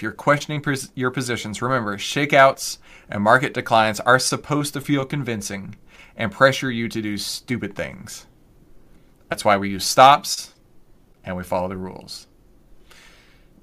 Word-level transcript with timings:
if 0.00 0.02
you're 0.02 0.12
questioning 0.12 0.64
your 0.94 1.10
positions, 1.10 1.60
remember 1.60 1.98
shakeouts 1.98 2.78
and 3.10 3.22
market 3.22 3.52
declines 3.52 4.00
are 4.00 4.18
supposed 4.18 4.72
to 4.72 4.80
feel 4.80 5.04
convincing 5.04 5.76
and 6.16 6.32
pressure 6.32 6.70
you 6.70 6.88
to 6.88 7.02
do 7.02 7.18
stupid 7.18 7.76
things. 7.76 8.26
That's 9.28 9.44
why 9.44 9.58
we 9.58 9.68
use 9.68 9.84
stops 9.84 10.54
and 11.22 11.36
we 11.36 11.42
follow 11.42 11.68
the 11.68 11.76
rules. 11.76 12.28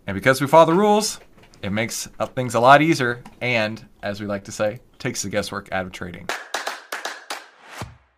And 0.06 0.14
because 0.14 0.40
we 0.40 0.46
follow 0.46 0.68
the 0.68 0.76
rules, 0.76 1.20
it 1.64 1.72
makes 1.72 2.08
uh, 2.20 2.28
things 2.28 2.54
a 2.54 2.60
lot 2.60 2.84
easier 2.84 3.24
and, 3.42 3.84
as 4.04 4.22
we 4.22 4.28
like 4.28 4.44
to 4.44 4.52
say, 4.52 4.82
takes 5.00 5.24
the 5.24 5.30
guesswork 5.30 5.72
out 5.72 5.88
of 5.88 5.92
trading. 5.92 6.30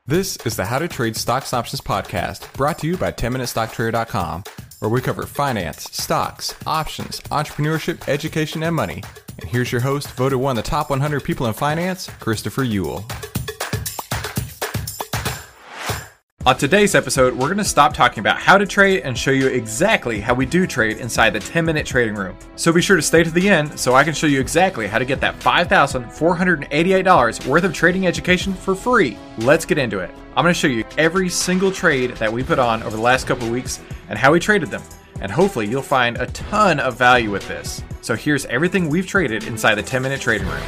This 0.06 0.36
is 0.46 0.58
the 0.58 0.66
How 0.66 0.80
to 0.80 0.90
Trade 0.90 1.16
Stocks 1.16 1.54
Options 1.54 1.80
podcast 1.80 2.52
brought 2.52 2.80
to 2.80 2.88
you 2.88 2.98
by 2.98 3.14
10MinuteStockTrader.com, 3.14 4.44
where 4.80 4.90
we 4.90 5.02
cover 5.02 5.26
finance, 5.26 5.84
stocks, 5.92 6.56
options, 6.66 7.20
entrepreneurship, 7.32 8.08
education, 8.08 8.64
and 8.64 8.76
money. 8.76 9.04
And 9.40 9.50
here's 9.50 9.72
your 9.72 9.82
host, 9.82 10.10
voted 10.12 10.40
one 10.40 10.58
of 10.58 10.64
the 10.64 10.70
top 10.70 10.90
100 10.90 11.24
people 11.24 11.46
in 11.48 11.54
finance, 11.54 12.10
Christopher 12.20 12.64
Uhl. 12.64 13.39
On 16.46 16.58
today's 16.58 16.96
episode, 16.96 17.34
we're 17.34 17.48
going 17.48 17.58
to 17.58 17.66
stop 17.66 17.94
talking 17.94 18.22
about 18.22 18.38
how 18.38 18.58
to 18.58 18.66
trade 18.66 19.02
and 19.02 19.18
show 19.18 19.32
you 19.32 19.48
exactly 19.48 20.22
how 20.22 20.34
we 20.34 20.46
do 20.46 20.66
trade 20.66 20.96
inside 20.98 21.32
the 21.32 21.40
10 21.42 21.66
minute 21.66 21.86
trading 21.86 22.16
room. 22.16 22.38
So 22.56 22.72
be 22.72 22.82
sure 22.82 22.96
to 22.96 23.02
stay 23.02 23.26
to 23.26 23.30
the 23.30 23.50
end 23.50 23.78
so 23.78 23.94
I 23.94 24.06
can 24.06 24.14
show 24.14 24.26
you 24.26 24.40
exactly 24.40 24.88
how 24.88 25.00
to 25.00 25.06
get 25.06 25.20
that 25.20 25.38
$5,488 25.42 27.46
worth 27.46 27.66
of 27.66 27.74
trading 27.74 28.08
education 28.08 28.54
for 28.54 28.74
free. 28.74 29.18
Let's 29.40 29.66
get 29.66 29.78
into 29.78 30.00
it. 30.00 30.12
I'm 30.38 30.46
going 30.46 30.54
to 30.54 30.60
show 30.60 30.68
you 30.68 30.86
every 30.98 31.28
single 31.28 31.74
trade 31.74 32.12
that 32.12 32.32
we 32.32 32.42
put 32.42 32.58
on 32.58 32.84
over 32.84 32.96
the 32.96 33.02
last 33.02 33.28
couple 33.28 33.50
weeks 33.50 33.82
and 34.08 34.18
how 34.18 34.32
we 34.32 34.40
traded 34.40 34.72
them. 34.72 34.84
And 35.20 35.30
hopefully, 35.30 35.68
you'll 35.68 35.82
find 35.82 36.16
a 36.18 36.28
ton 36.28 36.80
of 36.80 36.98
value 36.98 37.32
with 37.32 37.46
this. 37.50 37.84
So 38.00 38.16
here's 38.16 38.46
everything 38.46 38.88
we've 38.88 39.06
traded 39.06 39.44
inside 39.44 39.76
the 39.76 39.84
10 39.84 40.02
minute 40.02 40.22
trading 40.22 40.48
room. 40.48 40.64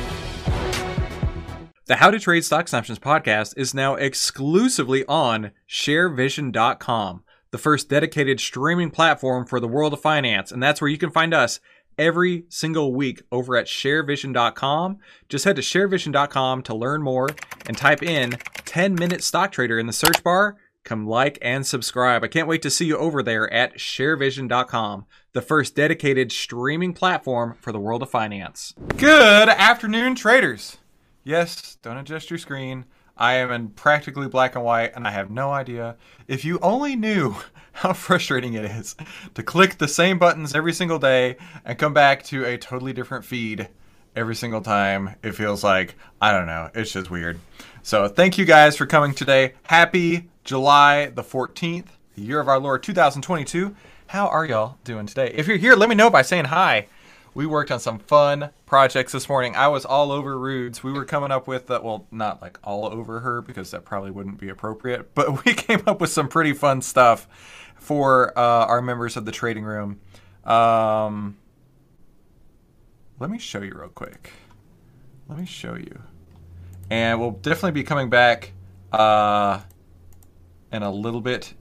The 1.92 1.98
How 1.98 2.10
to 2.10 2.20
Trade 2.20 2.46
Stocks 2.46 2.72
and 2.72 2.78
Options 2.80 3.00
podcast 3.00 3.54
is 3.58 3.74
now 3.74 3.96
exclusively 3.96 5.04
on 5.08 5.52
sharevision.com, 5.68 7.24
the 7.52 7.58
first 7.58 7.90
dedicated 7.90 8.40
streaming 8.40 8.92
platform 8.92 9.46
for 9.46 9.60
the 9.60 9.68
world 9.68 9.92
of 9.92 10.00
finance. 10.00 10.54
And 10.54 10.64
that's 10.64 10.80
where 10.80 10.90
you 10.90 10.98
can 10.98 11.12
find 11.12 11.34
us 11.34 11.60
every 11.98 12.46
single 12.48 12.94
week 12.94 13.24
over 13.30 13.58
at 13.58 13.66
sharevision.com. 13.66 15.00
Just 15.28 15.44
head 15.44 15.58
to 15.58 15.62
sharevision.com 15.62 16.62
to 16.62 16.74
learn 16.74 17.02
more 17.02 17.28
and 17.66 17.78
type 17.78 18.02
in 18.02 18.38
10 18.64 18.96
minute 18.96 19.22
stock 19.22 19.52
trader 19.52 19.78
in 19.78 19.86
the 19.86 19.92
search 19.92 20.24
bar. 20.24 20.56
Come 20.86 21.06
like 21.06 21.40
and 21.42 21.68
subscribe. 21.68 22.24
I 22.24 22.30
can't 22.30 22.48
wait 22.48 22.62
to 22.62 22.70
see 22.70 22.86
you 22.86 22.96
over 22.96 23.22
there 23.22 23.52
at 23.52 23.76
sharevision.com, 23.76 25.08
the 25.34 25.42
first 25.42 25.76
dedicated 25.76 26.32
streaming 26.32 26.94
platform 26.94 27.58
for 27.60 27.74
the 27.74 27.82
world 27.82 28.02
of 28.02 28.10
finance. 28.10 28.74
Good 28.96 29.50
afternoon, 29.50 30.16
traders. 30.16 30.78
Yes, 31.24 31.78
don't 31.84 31.98
adjust 31.98 32.30
your 32.32 32.40
screen. 32.40 32.86
I 33.16 33.34
am 33.34 33.52
in 33.52 33.70
practically 33.70 34.28
black 34.28 34.56
and 34.56 34.64
white 34.64 34.94
and 34.96 35.08
I 35.08 35.12
have 35.12 35.30
no 35.30 35.52
idea. 35.52 35.96
If 36.28 36.44
you 36.44 36.58
only 36.60 36.96
knew 36.96 37.36
how 37.74 37.94
frustrating 37.94 38.56
it 38.56 38.66
is 38.66 38.96
to 39.36 39.44
click 39.44 39.78
the 39.78 39.88
same 39.88 40.18
buttons 40.18 40.56
every 40.56 40.74
single 40.74 40.98
day 40.98 41.38
and 41.64 41.78
come 41.78 41.94
back 41.94 42.24
to 42.26 42.44
a 42.46 42.58
totally 42.58 42.94
different 42.94 43.24
feed 43.24 43.70
every 44.16 44.36
single 44.36 44.62
time, 44.62 45.16
it 45.22 45.34
feels 45.34 45.64
like, 45.64 45.96
I 46.20 46.32
don't 46.32 46.48
know, 46.48 46.72
it's 46.74 46.92
just 46.92 47.12
weird. 47.12 47.40
So 47.84 48.08
thank 48.08 48.40
you 48.40 48.46
guys 48.46 48.76
for 48.76 48.88
coming 48.88 49.14
today. 49.14 49.54
Happy 49.64 50.30
July 50.44 51.08
the 51.08 51.24
14th, 51.24 51.88
the 52.16 52.22
year 52.24 52.40
of 52.40 52.48
our 52.48 52.60
Lord 52.60 52.82
2022. 52.82 53.76
How 54.08 54.28
are 54.28 54.46
y'all 54.46 54.78
doing 54.84 55.06
today? 55.06 55.32
If 55.36 55.48
you're 55.48 55.58
here, 55.58 55.76
let 55.76 55.88
me 55.88 55.96
know 55.96 56.10
by 56.10 56.24
saying 56.24 56.46
hi 56.46 56.88
we 57.34 57.46
worked 57.46 57.72
on 57.72 57.80
some 57.80 58.00
fun 58.00 58.50
projects 58.66 59.14
this 59.14 59.30
morning. 59.30 59.56
I 59.56 59.68
was 59.70 59.86
all 59.86 60.12
over 60.12 60.38
Rudes. 60.38 60.84
We 60.84 60.92
were 60.92 61.06
coming 61.06 61.32
up 61.32 61.48
with, 61.48 61.72
uh, 61.72 61.80
well, 61.84 62.08
not 62.12 62.42
like 62.42 62.60
all 62.64 62.86
over 62.86 63.22
her 63.22 63.42
because 63.42 63.72
that 63.72 63.86
probably 63.86 64.12
wouldn't 64.12 64.38
be 64.38 64.50
appropriate, 64.50 65.16
but 65.16 65.46
we 65.46 65.54
came 65.54 65.82
up 65.88 66.02
with 66.02 66.10
some 66.10 66.28
pretty 66.28 66.54
fun 66.54 66.82
stuff 66.82 67.28
for 67.76 68.38
uh, 68.38 68.66
our 68.66 68.82
members 68.82 69.18
of 69.18 69.26
the 69.26 69.32
trading 69.32 69.64
room. 69.64 70.00
Um, 70.44 71.38
let 73.20 73.30
me 73.30 73.38
show 73.38 73.62
you 73.62 73.74
real 73.76 73.90
quick. 73.90 74.32
Let 75.28 75.38
me 75.40 75.46
show 75.46 75.76
you. 75.76 76.02
And 76.90 77.20
we'll 77.20 77.32
definitely 77.32 77.72
be 77.72 77.84
coming 77.84 78.10
back 78.10 78.52
uh, 78.92 79.62
in 80.72 80.84
a 80.84 80.92
little 80.92 81.22
bit 81.22 81.54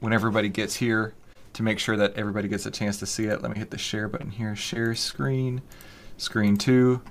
when 0.00 0.12
everybody 0.12 0.48
gets 0.48 0.76
here 0.76 1.14
to 1.58 1.64
make 1.64 1.80
sure 1.80 1.96
that 1.96 2.14
everybody 2.14 2.46
gets 2.46 2.66
a 2.66 2.70
chance 2.70 2.98
to 3.00 3.06
see 3.06 3.24
it, 3.24 3.42
let 3.42 3.50
me 3.50 3.58
hit 3.58 3.72
the 3.72 3.78
share 3.78 4.06
button 4.06 4.30
here. 4.30 4.54
Share 4.54 4.94
screen, 4.94 5.60
screen 6.16 6.56
two, 6.56 7.02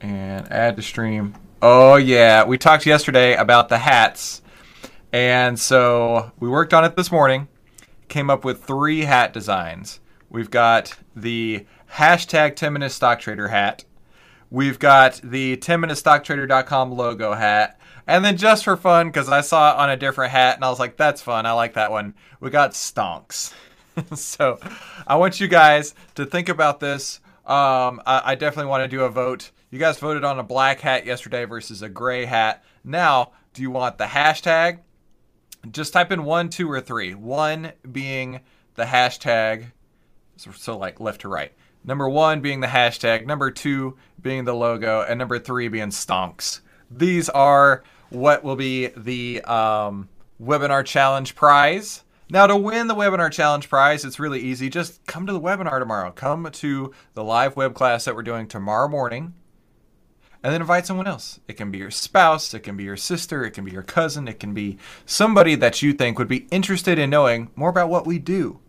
and 0.00 0.50
add 0.52 0.76
to 0.76 0.82
stream. 0.82 1.34
Oh, 1.60 1.96
yeah. 1.96 2.44
We 2.44 2.56
talked 2.56 2.86
yesterday 2.86 3.34
about 3.34 3.68
the 3.68 3.78
hats. 3.78 4.40
And 5.12 5.58
so 5.58 6.30
we 6.38 6.48
worked 6.48 6.72
on 6.72 6.84
it 6.84 6.94
this 6.94 7.10
morning, 7.10 7.48
came 8.06 8.30
up 8.30 8.44
with 8.44 8.62
three 8.62 9.00
hat 9.00 9.32
designs. 9.32 9.98
We've 10.30 10.50
got 10.50 10.96
the 11.16 11.66
hashtag 11.94 12.54
10 12.54 12.72
minute 12.72 12.92
stock 12.92 13.18
trader 13.18 13.48
hat. 13.48 13.84
We've 14.48 14.78
got 14.78 15.20
the 15.24 15.56
10minutestocktrader.com 15.56 16.92
logo 16.92 17.32
hat. 17.32 17.77
And 18.08 18.24
then 18.24 18.38
just 18.38 18.64
for 18.64 18.78
fun, 18.78 19.08
because 19.08 19.28
I 19.28 19.42
saw 19.42 19.72
it 19.72 19.78
on 19.78 19.90
a 19.90 19.96
different 19.96 20.32
hat 20.32 20.56
and 20.56 20.64
I 20.64 20.70
was 20.70 20.78
like, 20.78 20.96
that's 20.96 21.20
fun. 21.20 21.44
I 21.44 21.52
like 21.52 21.74
that 21.74 21.90
one. 21.90 22.14
We 22.40 22.48
got 22.48 22.72
stonks. 22.72 23.52
so 24.16 24.58
I 25.06 25.16
want 25.16 25.40
you 25.40 25.46
guys 25.46 25.94
to 26.14 26.24
think 26.24 26.48
about 26.48 26.80
this. 26.80 27.20
Um, 27.44 28.00
I, 28.06 28.22
I 28.24 28.34
definitely 28.34 28.70
want 28.70 28.82
to 28.82 28.88
do 28.88 29.04
a 29.04 29.10
vote. 29.10 29.50
You 29.70 29.78
guys 29.78 29.98
voted 29.98 30.24
on 30.24 30.38
a 30.38 30.42
black 30.42 30.80
hat 30.80 31.04
yesterday 31.04 31.44
versus 31.44 31.82
a 31.82 31.88
gray 31.90 32.24
hat. 32.24 32.64
Now, 32.82 33.32
do 33.52 33.60
you 33.60 33.70
want 33.70 33.98
the 33.98 34.06
hashtag? 34.06 34.78
Just 35.70 35.92
type 35.92 36.10
in 36.10 36.24
one, 36.24 36.48
two, 36.48 36.70
or 36.70 36.80
three. 36.80 37.14
One 37.14 37.72
being 37.92 38.40
the 38.76 38.84
hashtag, 38.84 39.66
so, 40.36 40.50
so 40.52 40.78
like 40.78 40.98
left 40.98 41.20
to 41.22 41.28
right. 41.28 41.52
Number 41.84 42.08
one 42.08 42.40
being 42.40 42.60
the 42.60 42.68
hashtag, 42.68 43.26
number 43.26 43.50
two 43.50 43.98
being 44.20 44.44
the 44.44 44.54
logo, 44.54 45.02
and 45.02 45.18
number 45.18 45.38
three 45.38 45.68
being 45.68 45.88
stonks. 45.88 46.60
These 46.90 47.28
are 47.28 47.82
what 48.10 48.44
will 48.44 48.56
be 48.56 48.88
the 48.88 49.42
um, 49.42 50.08
webinar 50.42 50.84
challenge 50.84 51.34
prize. 51.34 52.02
Now, 52.30 52.46
to 52.46 52.56
win 52.56 52.88
the 52.88 52.94
webinar 52.94 53.32
challenge 53.32 53.68
prize, 53.68 54.04
it's 54.04 54.18
really 54.18 54.40
easy. 54.40 54.68
Just 54.68 55.04
come 55.06 55.26
to 55.26 55.32
the 55.32 55.40
webinar 55.40 55.78
tomorrow. 55.78 56.10
Come 56.10 56.48
to 56.50 56.92
the 57.14 57.24
live 57.24 57.56
web 57.56 57.74
class 57.74 58.04
that 58.04 58.14
we're 58.14 58.22
doing 58.22 58.46
tomorrow 58.46 58.88
morning 58.88 59.34
and 60.42 60.52
then 60.52 60.60
invite 60.60 60.86
someone 60.86 61.06
else. 61.06 61.40
It 61.48 61.54
can 61.54 61.70
be 61.70 61.78
your 61.78 61.90
spouse, 61.90 62.54
it 62.54 62.60
can 62.60 62.76
be 62.76 62.84
your 62.84 62.96
sister, 62.96 63.44
it 63.44 63.52
can 63.52 63.64
be 63.64 63.72
your 63.72 63.82
cousin, 63.82 64.28
it 64.28 64.38
can 64.38 64.54
be 64.54 64.78
somebody 65.04 65.54
that 65.56 65.82
you 65.82 65.92
think 65.92 66.18
would 66.18 66.28
be 66.28 66.46
interested 66.50 66.98
in 66.98 67.10
knowing 67.10 67.50
more 67.56 67.70
about 67.70 67.88
what 67.88 68.06
we 68.06 68.18
do. 68.18 68.60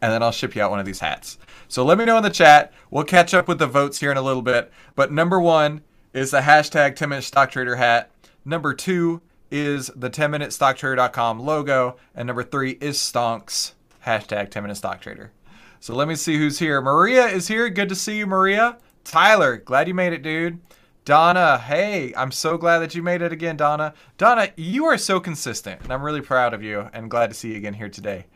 And 0.00 0.12
then 0.12 0.22
I'll 0.22 0.32
ship 0.32 0.56
you 0.56 0.62
out 0.62 0.70
one 0.70 0.80
of 0.80 0.86
these 0.86 0.98
hats. 0.98 1.38
So 1.68 1.84
let 1.84 1.96
me 1.96 2.04
know 2.04 2.16
in 2.16 2.24
the 2.24 2.30
chat. 2.30 2.72
We'll 2.90 3.04
catch 3.04 3.32
up 3.34 3.46
with 3.46 3.60
the 3.60 3.68
votes 3.68 4.00
here 4.00 4.10
in 4.10 4.16
a 4.16 4.22
little 4.22 4.42
bit. 4.42 4.72
But 4.96 5.12
number 5.12 5.40
one, 5.40 5.82
is 6.12 6.30
the 6.30 6.40
hashtag 6.40 6.96
10 6.96 7.08
minute 7.08 7.22
stock 7.22 7.50
trader 7.50 7.76
hat. 7.76 8.10
Number 8.44 8.74
two 8.74 9.22
is 9.50 9.90
the 9.94 10.10
10 10.10 10.30
minute 10.30 10.50
stocktrader.com 10.50 11.40
logo. 11.40 11.96
And 12.14 12.26
number 12.26 12.42
three 12.42 12.72
is 12.80 12.98
stonks, 12.98 13.72
hashtag 14.06 14.50
10 14.50 14.62
minute 14.62 14.76
stock 14.76 15.00
trader. 15.00 15.32
So 15.80 15.94
let 15.94 16.08
me 16.08 16.14
see 16.14 16.36
who's 16.38 16.58
here. 16.58 16.80
Maria 16.80 17.26
is 17.26 17.48
here. 17.48 17.68
Good 17.68 17.88
to 17.88 17.94
see 17.94 18.16
you, 18.18 18.26
Maria. 18.26 18.78
Tyler, 19.04 19.56
glad 19.56 19.88
you 19.88 19.94
made 19.94 20.12
it, 20.12 20.22
dude. 20.22 20.60
Donna, 21.04 21.58
hey, 21.58 22.14
I'm 22.16 22.30
so 22.30 22.56
glad 22.56 22.78
that 22.78 22.94
you 22.94 23.02
made 23.02 23.22
it 23.22 23.32
again, 23.32 23.56
Donna. 23.56 23.92
Donna, 24.16 24.52
you 24.56 24.84
are 24.84 24.96
so 24.96 25.18
consistent, 25.18 25.82
and 25.82 25.92
I'm 25.92 26.02
really 26.02 26.20
proud 26.20 26.54
of 26.54 26.62
you 26.62 26.88
and 26.92 27.10
glad 27.10 27.30
to 27.30 27.34
see 27.34 27.50
you 27.50 27.56
again 27.56 27.74
here 27.74 27.88
today. 27.88 28.26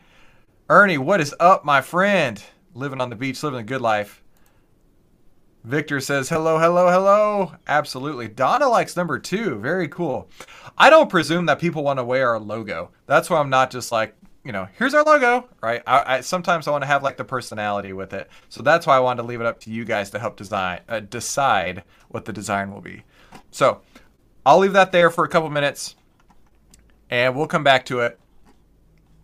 Ernie, 0.69 0.97
what 0.97 1.21
is 1.21 1.33
up, 1.39 1.63
my 1.63 1.79
friend? 1.79 2.43
Living 2.73 2.99
on 2.99 3.09
the 3.09 3.15
beach, 3.15 3.41
living 3.41 3.61
a 3.61 3.63
good 3.63 3.79
life. 3.79 4.21
Victor 5.67 5.99
says, 5.99 6.29
hello, 6.29 6.57
hello, 6.57 6.89
hello. 6.89 7.51
Absolutely. 7.67 8.29
Donna 8.29 8.69
likes 8.69 8.95
number 8.95 9.19
two. 9.19 9.59
Very 9.59 9.89
cool. 9.89 10.29
I 10.77 10.89
don't 10.89 11.09
presume 11.09 11.45
that 11.47 11.59
people 11.59 11.83
want 11.83 11.99
to 11.99 12.05
wear 12.05 12.29
our 12.29 12.39
logo. 12.39 12.91
That's 13.05 13.29
why 13.29 13.41
I'm 13.41 13.49
not 13.49 13.69
just 13.69 13.91
like, 13.91 14.15
you 14.45 14.53
know, 14.53 14.69
here's 14.77 14.93
our 14.93 15.03
logo, 15.03 15.49
right? 15.61 15.83
I, 15.85 16.03
I 16.05 16.21
sometimes 16.21 16.69
I 16.69 16.71
want 16.71 16.83
to 16.83 16.87
have 16.87 17.03
like 17.03 17.17
the 17.17 17.25
personality 17.25 17.91
with 17.91 18.13
it. 18.13 18.29
So 18.47 18.63
that's 18.63 18.87
why 18.87 18.95
I 18.95 19.01
wanted 19.01 19.23
to 19.23 19.27
leave 19.27 19.41
it 19.41 19.45
up 19.45 19.59
to 19.61 19.69
you 19.69 19.83
guys 19.83 20.09
to 20.11 20.19
help 20.19 20.37
design, 20.37 20.79
uh, 20.87 21.01
decide 21.01 21.83
what 22.07 22.23
the 22.23 22.31
design 22.31 22.71
will 22.71 22.79
be. 22.79 23.03
So 23.51 23.81
I'll 24.45 24.59
leave 24.59 24.71
that 24.71 24.93
there 24.93 25.09
for 25.09 25.25
a 25.25 25.29
couple 25.29 25.49
minutes 25.49 25.97
and 27.09 27.35
we'll 27.35 27.45
come 27.45 27.65
back 27.65 27.83
to 27.87 27.99
it. 27.99 28.17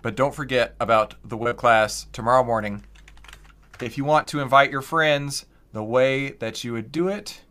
But 0.02 0.18
don't 0.18 0.36
forget 0.36 0.76
about 0.82 1.16
the 1.24 1.38
web 1.38 1.56
class 1.56 2.08
tomorrow 2.12 2.44
morning. 2.44 2.84
If 3.80 3.98
you 3.98 4.04
want 4.04 4.28
to 4.28 4.42
invite 4.42 4.72
your 4.72 4.82
friends, 4.82 5.46
the 5.74 5.84
way 5.84 6.32
that 6.32 6.64
you 6.64 6.72
would 6.72 6.92
do 6.92 7.10
it 7.10 7.42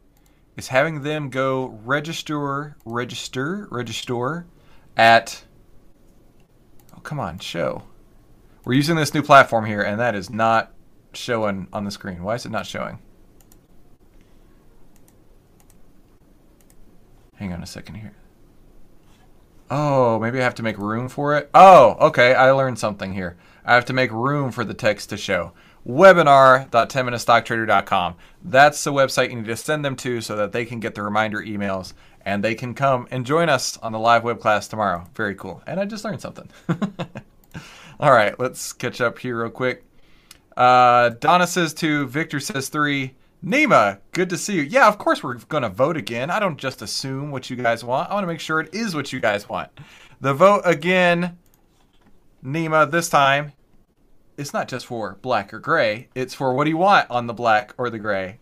is 0.57 0.69
having 0.69 1.03
them 1.03 1.29
go 1.29 1.79
register, 1.85 2.77
register, 2.85 3.69
register 3.71 4.47
at. 4.97 5.45
Oh, 6.97 7.01
come 7.01 7.21
on, 7.21 7.39
show. 7.39 7.83
We're 8.65 8.75
using 8.75 8.97
this 8.97 9.13
new 9.13 9.23
platform 9.23 9.67
here, 9.67 9.83
and 9.83 10.01
that 10.01 10.15
is 10.15 10.31
not 10.31 10.73
showing 11.13 11.69
on 11.73 11.85
the 11.85 11.91
screen? 11.91 12.23
Why 12.23 12.35
is 12.35 12.47
it 12.47 12.51
not 12.51 12.67
showing? 12.67 12.99
Hang 17.37 17.53
on 17.53 17.63
a 17.63 17.67
second 17.67 17.97
here. 17.97 18.15
Oh, 19.71 20.19
maybe 20.19 20.39
I 20.39 20.45
have 20.45 20.55
to 20.57 20.63
make 20.63 20.79
room 20.79 21.09
for 21.09 21.37
it. 21.37 21.51
Oh, 21.55 21.97
okay. 22.01 22.35
I 22.35 22.51
learned 22.51 22.79
something 22.79 23.15
here. 23.15 23.37
I 23.65 23.75
have 23.75 23.87
to 23.87 23.93
make 23.93 24.13
room 24.13 24.53
for 24.53 24.65
the 24.65 24.75
text 24.75 25.09
to 25.11 25.17
show. 25.17 25.53
Webinar.10minutestocktrader.com. 25.87 28.15
That's 28.45 28.85
the 28.85 28.93
website 28.93 29.31
you 29.31 29.37
need 29.37 29.47
to 29.47 29.57
send 29.57 29.85
them 29.85 29.97
to 29.97 30.21
so 30.21 30.37
that 30.37 30.53
they 30.53 30.65
can 30.65 30.81
get 30.81 30.95
the 30.95 31.03
reminder 31.03 31.43
emails 31.43 31.93
and 32.25 32.43
they 32.43 32.55
can 32.55 32.75
come 32.75 33.09
and 33.11 33.27
join 33.27 33.49
us 33.49 33.77
on 33.79 33.93
the 33.93 33.99
live 33.99 34.25
web 34.25 34.41
class 34.41 34.69
tomorrow. 34.69 35.05
Very 35.15 35.35
cool. 35.35 35.63
And 35.67 35.81
I 35.81 35.85
just 35.85 36.05
learned 36.05 36.21
something. 36.21 36.49
All 38.01 38.13
right, 38.13 38.39
let's 38.39 38.73
catch 38.73 39.01
up 39.01 39.19
here 39.19 39.43
real 39.43 39.51
quick. 39.51 39.85
Uh, 40.57 41.11
Donna 41.21 41.47
says 41.47 41.75
two, 41.75 42.07
Victor 42.07 42.41
says 42.41 42.69
three. 42.69 43.15
Nima, 43.45 43.99
good 44.13 44.31
to 44.31 44.39
see 44.39 44.55
you. 44.55 44.63
Yeah, 44.63 44.87
of 44.87 44.99
course 44.99 45.23
we're 45.23 45.35
going 45.35 45.65
to 45.65 45.69
vote 45.69 45.97
again. 45.97 46.31
I 46.31 46.39
don't 46.39 46.59
just 46.59 46.81
assume 46.81 47.33
what 47.33 47.51
you 47.51 47.57
guys 47.57 47.83
want. 47.83 48.09
I 48.09 48.15
want 48.15 48.23
to 48.23 48.29
make 48.29 48.39
sure 48.39 48.61
it 48.61 48.73
is 48.73 48.95
what 48.95 49.13
you 49.13 49.19
guys 49.19 49.49
want. 49.49 49.69
The 50.21 50.33
vote 50.33 50.63
again, 50.65 51.37
Nima, 52.45 52.89
this 52.89 53.09
time, 53.09 53.53
it's 54.37 54.53
not 54.53 54.69
just 54.69 54.87
for 54.87 55.19
black 55.23 55.53
or 55.53 55.59
gray. 55.59 56.09
It's 56.15 56.35
for 56.35 56.55
what 56.55 56.65
do 56.65 56.71
you 56.71 56.77
want 56.77 57.11
on 57.11 57.27
the 57.27 57.35
black 57.35 57.75
or 57.79 57.91
the 57.91 57.99
gray. 57.99 58.39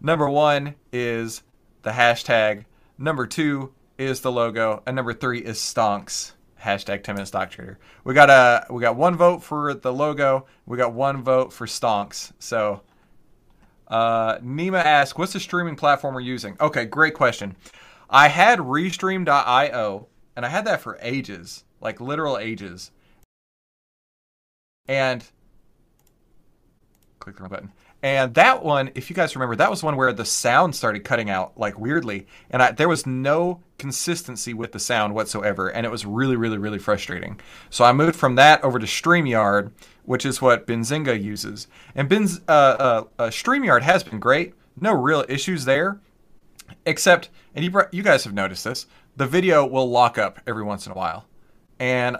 Number 0.00 0.28
one 0.28 0.74
is 0.92 1.42
the 1.82 1.90
hashtag. 1.90 2.64
Number 2.98 3.26
two 3.26 3.72
is 3.98 4.20
the 4.20 4.32
logo. 4.32 4.82
And 4.86 4.96
number 4.96 5.12
three 5.12 5.40
is 5.40 5.58
stonks. 5.58 6.32
Hashtag 6.62 7.02
10 7.02 7.14
minute 7.14 7.26
stock 7.26 7.50
trader. 7.50 7.78
We 8.04 8.14
got 8.14 8.30
a 8.30 8.66
we 8.70 8.80
got 8.80 8.96
one 8.96 9.16
vote 9.16 9.42
for 9.42 9.74
the 9.74 9.92
logo. 9.92 10.46
We 10.66 10.76
got 10.76 10.94
one 10.94 11.22
vote 11.22 11.52
for 11.52 11.66
stonks. 11.66 12.32
So 12.38 12.82
uh, 13.88 14.38
Nima 14.38 14.82
asks, 14.82 15.18
what's 15.18 15.34
the 15.34 15.40
streaming 15.40 15.76
platform 15.76 16.14
we're 16.14 16.20
using? 16.20 16.56
Okay, 16.60 16.84
great 16.84 17.14
question. 17.14 17.56
I 18.08 18.28
had 18.28 18.58
Restream.io, 18.58 20.08
and 20.36 20.46
I 20.46 20.48
had 20.48 20.64
that 20.66 20.80
for 20.80 20.98
ages, 21.00 21.64
like 21.80 22.00
literal 22.00 22.38
ages. 22.38 22.90
And 24.86 25.24
click 27.18 27.36
the 27.36 27.42
wrong 27.42 27.50
button. 27.50 27.72
And 28.02 28.34
that 28.34 28.62
one, 28.62 28.90
if 28.94 29.08
you 29.08 29.16
guys 29.16 29.34
remember, 29.34 29.56
that 29.56 29.70
was 29.70 29.82
one 29.82 29.96
where 29.96 30.12
the 30.12 30.26
sound 30.26 30.76
started 30.76 31.04
cutting 31.04 31.30
out 31.30 31.58
like 31.58 31.78
weirdly, 31.78 32.26
and 32.50 32.62
I, 32.62 32.72
there 32.72 32.88
was 32.88 33.06
no 33.06 33.62
consistency 33.78 34.52
with 34.52 34.72
the 34.72 34.78
sound 34.78 35.14
whatsoever, 35.14 35.68
and 35.68 35.86
it 35.86 35.88
was 35.88 36.04
really, 36.04 36.36
really, 36.36 36.58
really 36.58 36.78
frustrating. 36.78 37.40
So 37.70 37.82
I 37.82 37.94
moved 37.94 38.16
from 38.16 38.34
that 38.34 38.62
over 38.62 38.78
to 38.78 38.84
StreamYard, 38.84 39.72
which 40.04 40.26
is 40.26 40.42
what 40.42 40.66
Benzinga 40.66 41.20
uses. 41.20 41.66
And 41.94 42.06
Benz, 42.06 42.42
uh, 42.46 42.50
uh, 42.50 43.04
uh, 43.18 43.28
StreamYard 43.28 43.80
has 43.80 44.04
been 44.04 44.20
great, 44.20 44.52
no 44.78 44.92
real 44.92 45.24
issues 45.26 45.64
there, 45.64 45.98
except, 46.84 47.30
and 47.54 47.64
you, 47.64 47.72
you 47.90 48.02
guys 48.02 48.24
have 48.24 48.34
noticed 48.34 48.64
this, 48.64 48.86
the 49.16 49.26
video 49.26 49.64
will 49.64 49.88
lock 49.88 50.18
up 50.18 50.40
every 50.46 50.62
once 50.62 50.84
in 50.84 50.92
a 50.92 50.94
while. 50.94 51.24
And 51.78 52.18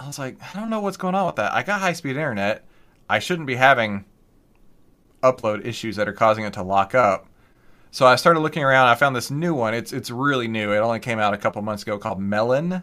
I 0.00 0.06
was 0.06 0.18
like, 0.18 0.38
I 0.42 0.58
don't 0.58 0.70
know 0.70 0.80
what's 0.80 0.96
going 0.96 1.14
on 1.14 1.26
with 1.26 1.36
that. 1.36 1.52
I 1.52 1.62
got 1.62 1.80
high 1.80 1.92
speed 1.92 2.16
internet. 2.16 2.64
I 3.08 3.18
shouldn't 3.18 3.46
be 3.46 3.56
having 3.56 4.06
upload 5.22 5.66
issues 5.66 5.96
that 5.96 6.08
are 6.08 6.14
causing 6.14 6.44
it 6.44 6.54
to 6.54 6.62
lock 6.62 6.94
up. 6.94 7.26
So 7.90 8.06
I 8.06 8.16
started 8.16 8.40
looking 8.40 8.62
around. 8.62 8.88
I 8.88 8.94
found 8.94 9.14
this 9.14 9.30
new 9.30 9.52
one. 9.52 9.74
It's 9.74 9.92
it's 9.92 10.10
really 10.10 10.48
new. 10.48 10.72
It 10.72 10.78
only 10.78 11.00
came 11.00 11.18
out 11.18 11.34
a 11.34 11.38
couple 11.38 11.60
months 11.60 11.82
ago 11.82 11.98
called 11.98 12.18
Melon, 12.18 12.82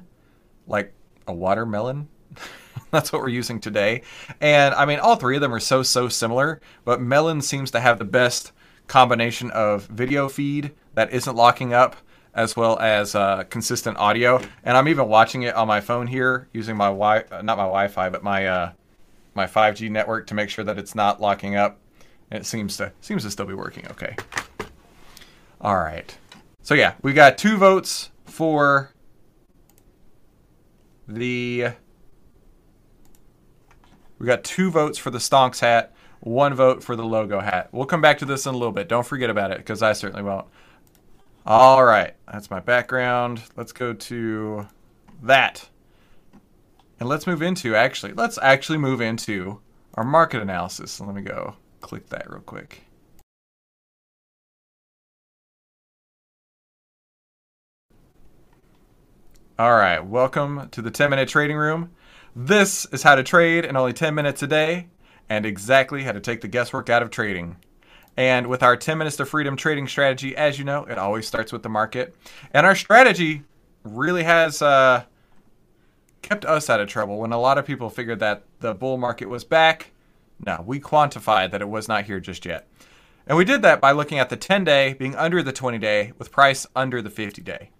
like 0.68 0.94
a 1.28 1.34
watermelon. 1.34 2.08
That's 2.92 3.12
what 3.12 3.24
we're 3.24 3.30
using 3.30 3.60
today. 3.60 4.04
And 4.40 4.76
I 4.76 4.86
mean, 4.86 5.00
all 5.00 5.16
three 5.16 5.38
of 5.38 5.42
them 5.42 5.54
are 5.56 5.60
so 5.60 5.82
so 5.82 6.10
similar, 6.10 6.62
but 6.86 7.02
Melon 7.02 7.42
seems 7.42 7.72
to 7.72 7.80
have 7.80 7.98
the 7.98 8.06
best 8.06 8.52
combination 8.86 9.50
of 9.52 9.88
video 9.88 10.30
feed 10.30 10.72
that 10.94 11.12
isn't 11.12 11.36
locking 11.36 11.74
up 11.74 11.96
as 12.38 12.56
well 12.56 12.78
as 12.80 13.16
uh, 13.16 13.44
consistent 13.50 13.98
audio. 13.98 14.40
And 14.64 14.78
I'm 14.78 14.88
even 14.88 15.10
watching 15.10 15.42
it 15.42 15.56
on 15.56 15.68
my 15.68 15.82
phone 15.82 16.06
here 16.06 16.48
using 16.54 16.78
my 16.78 16.88
wi 16.88 17.24
not 17.32 17.58
my 17.58 17.64
Wi-Fi, 17.64 18.10
but 18.10 18.24
my 18.24 18.46
uh, 18.46 18.72
my 19.34 19.48
5G 19.48 19.90
network 19.90 20.28
to 20.28 20.36
make 20.36 20.50
sure 20.50 20.64
that 20.64 20.78
it's 20.78 20.96
not 20.96 21.20
locking 21.20 21.56
up 21.56 21.80
And 22.32 22.42
it 22.42 22.46
seems 22.46 22.78
to 22.78 22.94
seems 23.02 23.24
to 23.24 23.32
still 23.32 23.48
be 23.48 23.56
working 23.56 23.88
okay. 23.92 24.16
All 25.60 25.78
right. 25.78 26.16
So 26.62 26.76
yeah, 26.76 26.94
we 27.02 27.14
got 27.14 27.40
two 27.40 27.58
votes 27.58 28.12
for 28.26 28.94
the 31.08 31.70
we 34.20 34.28
got 34.28 34.44
two 34.44 34.70
votes 34.70 35.00
for 35.00 35.10
the 35.10 35.18
Stonks 35.18 35.60
hat, 35.62 35.96
one 36.20 36.54
vote 36.54 36.84
for 36.84 36.96
the 36.96 37.06
logo 37.06 37.40
hat. 37.40 37.70
We'll 37.72 37.86
come 37.86 38.02
back 38.02 38.20
to 38.20 38.26
this 38.26 38.46
in 38.46 38.54
a 38.54 38.58
little 38.58 38.74
bit. 38.74 38.88
Don't 38.88 39.06
forget 39.06 39.32
about 39.32 39.52
it 39.52 39.58
because 39.58 39.82
I 39.82 39.94
certainly 39.94 40.24
won't. 40.24 40.48
All 41.50 41.82
right, 41.86 42.14
that's 42.30 42.52
my 42.52 42.60
background. 42.60 43.42
Let's 43.56 43.72
go 43.72 43.94
to 43.94 44.68
that. 45.24 45.70
And 47.00 47.08
let's 47.08 47.26
move 47.26 47.42
into 47.42 47.74
actually, 47.74 48.12
let's 48.12 48.38
actually 48.42 48.80
move 48.80 49.00
into 49.00 49.62
our 49.94 50.04
market 50.04 50.42
analysis. 50.42 50.92
So 50.92 51.06
let 51.06 51.16
me 51.16 51.22
go 51.22 51.56
click 51.80 52.10
that 52.10 52.30
real 52.30 52.42
quick. 52.42 52.82
All 59.58 59.72
right, 59.72 60.06
welcome 60.06 60.68
to 60.72 60.82
the 60.82 60.92
10 60.92 61.10
minute 61.10 61.30
trading 61.30 61.56
room. 61.56 61.92
This 62.36 62.86
is 62.92 63.04
how 63.04 63.16
to 63.16 63.24
trade 63.24 63.64
in 63.64 63.78
only 63.78 63.94
10 63.94 64.14
minutes 64.14 64.44
a 64.44 64.48
day 64.48 64.90
and 65.30 65.46
exactly 65.46 66.04
how 66.04 66.12
to 66.12 66.20
take 66.20 66.42
the 66.42 66.50
guesswork 66.50 66.90
out 66.90 67.02
of 67.02 67.10
trading. 67.10 67.56
And 68.18 68.48
with 68.48 68.64
our 68.64 68.76
10 68.76 68.98
minutes 68.98 69.16
to 69.18 69.26
freedom 69.26 69.56
trading 69.56 69.88
strategy, 69.88 70.36
as 70.36 70.58
you 70.60 70.66
know, 70.66 70.84
it 70.86 70.98
always 70.98 71.28
starts 71.28 71.54
with 71.54 71.64
the 71.64 71.70
market. 71.70 72.16
And 72.52 72.66
our 72.66 72.76
strategy 72.76 73.44
really 73.84 74.24
has 74.24 74.62
uh, 74.62 75.04
kept 76.22 76.44
us 76.44 76.70
out 76.70 76.82
of 76.82 76.90
trouble 76.90 77.20
when 77.20 77.32
a 77.32 77.40
lot 77.40 77.58
of 77.58 77.66
people 77.66 77.90
figured 77.90 78.20
that 78.20 78.44
the 78.60 78.74
bull 78.74 78.98
market 78.98 79.30
was 79.30 79.44
back 79.44 79.92
no, 80.46 80.64
we 80.66 80.80
quantified 80.80 81.52
that 81.52 81.62
it 81.62 81.70
was 81.70 81.88
not 81.88 82.06
here 82.06 82.20
just 82.20 82.46
yet. 82.46 82.68
And 83.26 83.38
we 83.38 83.46
did 83.46 83.62
that 83.64 83.82
by 83.82 83.92
looking 83.92 84.20
at 84.20 84.30
the 84.30 84.38
10 84.38 84.64
day 84.64 84.94
being 84.94 85.16
under 85.16 85.44
the 85.44 85.52
20 85.52 85.78
day 85.78 86.14
with 86.18 86.32
price 86.32 86.68
under 86.76 87.02
the 87.02 87.10
50 87.10 87.42
day. 87.42 87.72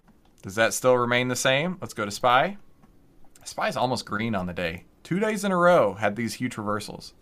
Does 0.42 0.54
that 0.56 0.74
still 0.74 0.96
remain 0.96 1.28
the 1.28 1.36
same? 1.36 1.78
Let's 1.80 1.94
go 1.94 2.04
to 2.04 2.10
SPY. 2.10 2.58
SPY 3.44 3.68
is 3.68 3.76
almost 3.76 4.06
green 4.06 4.34
on 4.34 4.46
the 4.46 4.52
day. 4.52 4.84
Two 5.02 5.20
days 5.20 5.44
in 5.44 5.52
a 5.52 5.56
row 5.56 5.94
had 5.94 6.16
these 6.16 6.34
huge 6.34 6.58
reversals. 6.58 7.14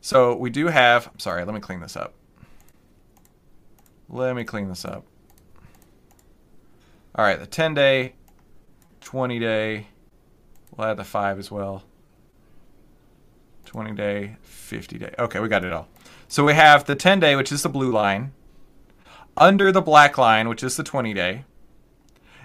So 0.00 0.36
we 0.36 0.50
do 0.50 0.66
have, 0.68 1.10
sorry, 1.18 1.44
let 1.44 1.54
me 1.54 1.60
clean 1.60 1.80
this 1.80 1.96
up. 1.96 2.14
Let 4.08 4.36
me 4.36 4.44
clean 4.44 4.68
this 4.68 4.84
up. 4.84 5.04
All 7.14 7.24
right, 7.24 7.38
the 7.38 7.46
10 7.46 7.74
day, 7.74 8.14
20 9.00 9.38
day, 9.38 9.86
we'll 10.76 10.86
add 10.86 10.96
the 10.96 11.04
5 11.04 11.38
as 11.38 11.50
well. 11.50 11.82
20 13.64 13.92
day, 13.94 14.36
50 14.42 14.98
day. 14.98 15.14
Okay, 15.18 15.40
we 15.40 15.48
got 15.48 15.64
it 15.64 15.72
all. 15.72 15.88
So 16.28 16.44
we 16.44 16.54
have 16.54 16.84
the 16.84 16.94
10 16.94 17.20
day, 17.20 17.36
which 17.36 17.50
is 17.50 17.62
the 17.62 17.68
blue 17.68 17.90
line, 17.90 18.32
under 19.36 19.70
the 19.70 19.82
black 19.82 20.18
line, 20.18 20.48
which 20.48 20.62
is 20.62 20.76
the 20.76 20.82
20 20.82 21.14
day, 21.14 21.44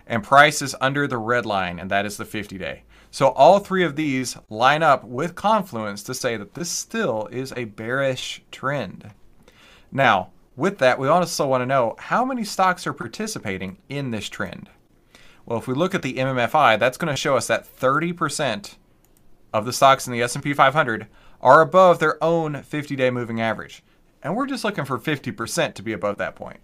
and 0.07 0.23
price 0.23 0.61
is 0.61 0.75
under 0.81 1.07
the 1.07 1.17
red 1.17 1.45
line, 1.45 1.79
and 1.79 1.89
that 1.91 2.05
is 2.05 2.17
the 2.17 2.25
50 2.25 2.57
day. 2.57 2.83
So 3.11 3.27
all 3.29 3.59
three 3.59 3.83
of 3.83 3.97
these 3.97 4.37
line 4.49 4.81
up 4.81 5.03
with 5.03 5.35
confluence 5.35 6.01
to 6.03 6.13
say 6.13 6.37
that 6.37 6.53
this 6.53 6.69
still 6.69 7.27
is 7.27 7.51
a 7.57 7.65
bearish 7.65 8.41
trend. 8.51 9.11
Now, 9.91 10.31
with 10.55 10.77
that, 10.77 10.97
we 10.97 11.09
also 11.09 11.45
want 11.45 11.61
to 11.61 11.65
know 11.65 11.95
how 11.99 12.23
many 12.23 12.45
stocks 12.45 12.87
are 12.87 12.93
participating 12.93 13.77
in 13.89 14.11
this 14.11 14.29
trend. 14.29 14.69
Well, 15.45 15.59
if 15.59 15.67
we 15.67 15.73
look 15.73 15.93
at 15.93 16.03
the 16.03 16.15
MMFI, 16.15 16.79
that's 16.79 16.97
going 16.97 17.11
to 17.13 17.17
show 17.17 17.35
us 17.35 17.47
that 17.47 17.67
30% 17.77 18.75
of 19.53 19.65
the 19.65 19.73
stocks 19.73 20.07
in 20.07 20.13
the 20.13 20.21
S&P 20.21 20.53
500 20.53 21.07
are 21.41 21.61
above 21.61 21.99
their 21.99 22.23
own 22.23 22.53
50-day 22.53 23.09
moving 23.09 23.41
average. 23.41 23.83
And 24.23 24.37
we're 24.37 24.45
just 24.45 24.63
looking 24.63 24.85
for 24.85 24.97
50% 24.97 25.73
to 25.73 25.83
be 25.83 25.91
above 25.91 26.17
that 26.17 26.35
point. 26.35 26.59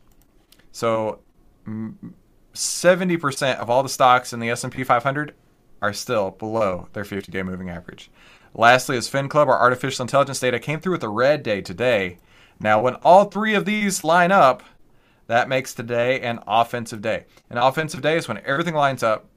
So 0.72 1.20
mm, 1.68 1.96
70% 2.54 3.58
of 3.58 3.70
all 3.70 3.84
the 3.84 3.90
stocks 3.90 4.32
in 4.32 4.40
the 4.40 4.50
S&P 4.50 4.86
500 4.86 5.34
are 5.82 5.94
still 5.94 6.32
below 6.32 6.88
their 6.94 7.04
50-day 7.04 7.44
moving 7.44 7.70
average. 7.70 8.10
Lastly, 8.54 8.98
as 8.98 9.10
FinClub, 9.10 9.48
our 9.48 9.60
artificial 9.60 10.04
intelligence 10.04 10.40
data 10.40 10.60
came 10.60 10.80
through 10.80 10.94
with 10.94 11.04
a 11.04 11.10
red 11.10 11.44
day 11.44 11.62
today. 11.62 12.18
Now, 12.60 12.82
when 12.82 12.96
all 12.96 13.26
three 13.26 13.54
of 13.54 13.66
these 13.66 14.04
line 14.04 14.32
up, 14.32 14.64
that 15.28 15.50
makes 15.50 15.74
today 15.74 16.22
an 16.22 16.40
offensive 16.48 17.02
day. 17.02 17.26
An 17.50 17.58
offensive 17.58 18.02
day 18.02 18.18
is 18.18 18.28
when 18.28 18.42
everything 18.46 18.74
lines 18.74 19.04
up, 19.04 19.28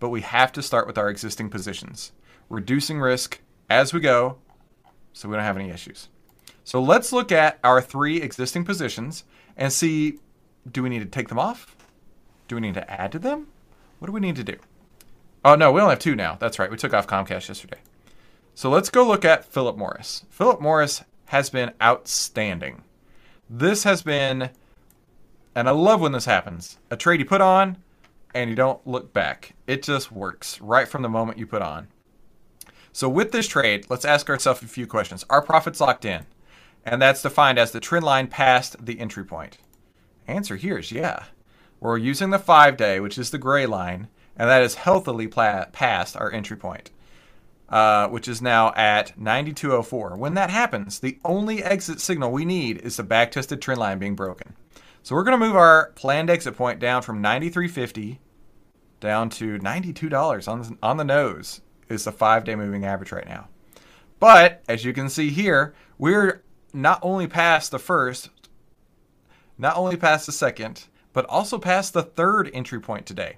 but 0.00 0.10
we 0.10 0.20
have 0.20 0.52
to 0.52 0.62
start 0.62 0.86
with 0.86 0.98
our 0.98 1.08
existing 1.08 1.50
positions 1.50 2.12
reducing 2.48 3.00
risk 3.00 3.40
as 3.68 3.92
we 3.92 4.00
go 4.00 4.38
so 5.12 5.28
we 5.28 5.34
don't 5.34 5.44
have 5.44 5.56
any 5.56 5.70
issues. 5.70 6.08
So 6.64 6.80
let's 6.80 7.12
look 7.12 7.32
at 7.32 7.58
our 7.64 7.80
three 7.80 8.20
existing 8.20 8.64
positions 8.64 9.24
and 9.56 9.72
see 9.72 10.18
do 10.70 10.82
we 10.82 10.88
need 10.88 11.00
to 11.00 11.06
take 11.06 11.28
them 11.28 11.38
off? 11.38 11.76
Do 12.48 12.56
we 12.56 12.60
need 12.60 12.74
to 12.74 12.90
add 12.90 13.12
to 13.12 13.18
them? 13.18 13.46
What 13.98 14.06
do 14.06 14.12
we 14.12 14.20
need 14.20 14.36
to 14.36 14.44
do? 14.44 14.56
Oh, 15.46 15.54
no, 15.54 15.70
we 15.70 15.80
only 15.80 15.92
have 15.92 16.00
two 16.00 16.16
now. 16.16 16.36
That's 16.40 16.58
right. 16.58 16.72
We 16.72 16.76
took 16.76 16.92
off 16.92 17.06
Comcast 17.06 17.46
yesterday. 17.46 17.78
So 18.56 18.68
let's 18.68 18.90
go 18.90 19.06
look 19.06 19.24
at 19.24 19.44
Philip 19.44 19.76
Morris. 19.76 20.24
Philip 20.28 20.60
Morris 20.60 21.04
has 21.26 21.50
been 21.50 21.70
outstanding. 21.80 22.82
This 23.48 23.84
has 23.84 24.02
been, 24.02 24.50
and 25.54 25.68
I 25.68 25.70
love 25.70 26.00
when 26.00 26.10
this 26.10 26.24
happens, 26.24 26.78
a 26.90 26.96
trade 26.96 27.20
you 27.20 27.26
put 27.26 27.40
on 27.40 27.76
and 28.34 28.50
you 28.50 28.56
don't 28.56 28.84
look 28.88 29.12
back. 29.12 29.54
It 29.68 29.84
just 29.84 30.10
works 30.10 30.60
right 30.60 30.88
from 30.88 31.02
the 31.02 31.08
moment 31.08 31.38
you 31.38 31.46
put 31.46 31.62
on. 31.62 31.86
So 32.92 33.08
with 33.08 33.30
this 33.30 33.46
trade, 33.46 33.86
let's 33.88 34.04
ask 34.04 34.28
ourselves 34.28 34.64
a 34.64 34.66
few 34.66 34.88
questions. 34.88 35.24
Are 35.30 35.42
profits 35.42 35.80
locked 35.80 36.04
in? 36.04 36.26
And 36.84 37.00
that's 37.00 37.22
defined 37.22 37.60
as 37.60 37.70
the 37.70 37.78
trend 37.78 38.04
line 38.04 38.26
past 38.26 38.84
the 38.84 38.98
entry 38.98 39.24
point. 39.24 39.58
Answer 40.26 40.56
here 40.56 40.78
is 40.78 40.90
yeah. 40.90 41.26
We're 41.78 41.98
using 41.98 42.30
the 42.30 42.40
five 42.40 42.76
day, 42.76 42.98
which 42.98 43.16
is 43.16 43.30
the 43.30 43.38
gray 43.38 43.66
line, 43.66 44.08
and 44.38 44.48
that 44.48 44.62
is 44.62 44.74
healthily 44.74 45.26
pla- 45.26 45.66
past 45.66 46.16
our 46.16 46.32
entry 46.32 46.56
point, 46.56 46.90
uh, 47.68 48.08
which 48.08 48.28
is 48.28 48.42
now 48.42 48.72
at 48.74 49.18
9204. 49.18 50.16
When 50.16 50.34
that 50.34 50.50
happens, 50.50 51.00
the 51.00 51.18
only 51.24 51.62
exit 51.62 52.00
signal 52.00 52.32
we 52.32 52.44
need 52.44 52.78
is 52.78 52.96
the 52.96 53.02
back 53.02 53.30
tested 53.32 53.62
trend 53.62 53.80
line 53.80 53.98
being 53.98 54.14
broken. 54.14 54.54
So 55.02 55.14
we're 55.14 55.24
going 55.24 55.38
to 55.38 55.46
move 55.46 55.56
our 55.56 55.92
planned 55.92 56.30
exit 56.30 56.56
point 56.56 56.80
down 56.80 57.02
from 57.02 57.22
9350 57.22 58.20
down 59.00 59.28
to 59.30 59.58
$92 59.58 60.48
on, 60.48 60.78
on 60.82 60.96
the 60.96 61.04
nose 61.04 61.60
is 61.88 62.04
the 62.04 62.12
five 62.12 62.44
day 62.44 62.56
moving 62.56 62.84
average 62.84 63.12
right 63.12 63.28
now. 63.28 63.48
But 64.18 64.62
as 64.68 64.84
you 64.84 64.92
can 64.92 65.08
see 65.08 65.30
here, 65.30 65.74
we're 65.98 66.42
not 66.72 66.98
only 67.02 67.26
past 67.26 67.70
the 67.70 67.78
first, 67.78 68.30
not 69.58 69.76
only 69.76 69.96
past 69.96 70.26
the 70.26 70.32
second, 70.32 70.86
but 71.12 71.26
also 71.26 71.58
past 71.58 71.92
the 71.92 72.02
third 72.02 72.50
entry 72.52 72.80
point 72.80 73.06
today. 73.06 73.36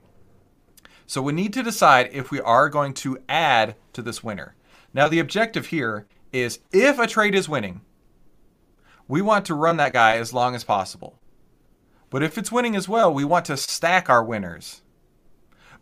So 1.08 1.22
we 1.22 1.32
need 1.32 1.54
to 1.54 1.62
decide 1.62 2.10
if 2.12 2.30
we 2.30 2.38
are 2.38 2.68
going 2.68 2.92
to 2.94 3.18
add 3.30 3.76
to 3.94 4.02
this 4.02 4.22
winner. 4.22 4.54
Now, 4.92 5.08
the 5.08 5.20
objective 5.20 5.68
here 5.68 6.06
is 6.34 6.58
if 6.70 6.98
a 6.98 7.06
trade 7.06 7.34
is 7.34 7.48
winning, 7.48 7.80
we 9.08 9.22
want 9.22 9.46
to 9.46 9.54
run 9.54 9.78
that 9.78 9.94
guy 9.94 10.18
as 10.18 10.34
long 10.34 10.54
as 10.54 10.64
possible. 10.64 11.18
But 12.10 12.22
if 12.22 12.36
it's 12.36 12.52
winning 12.52 12.76
as 12.76 12.90
well, 12.90 13.12
we 13.12 13.24
want 13.24 13.46
to 13.46 13.56
stack 13.56 14.10
our 14.10 14.22
winners. 14.22 14.82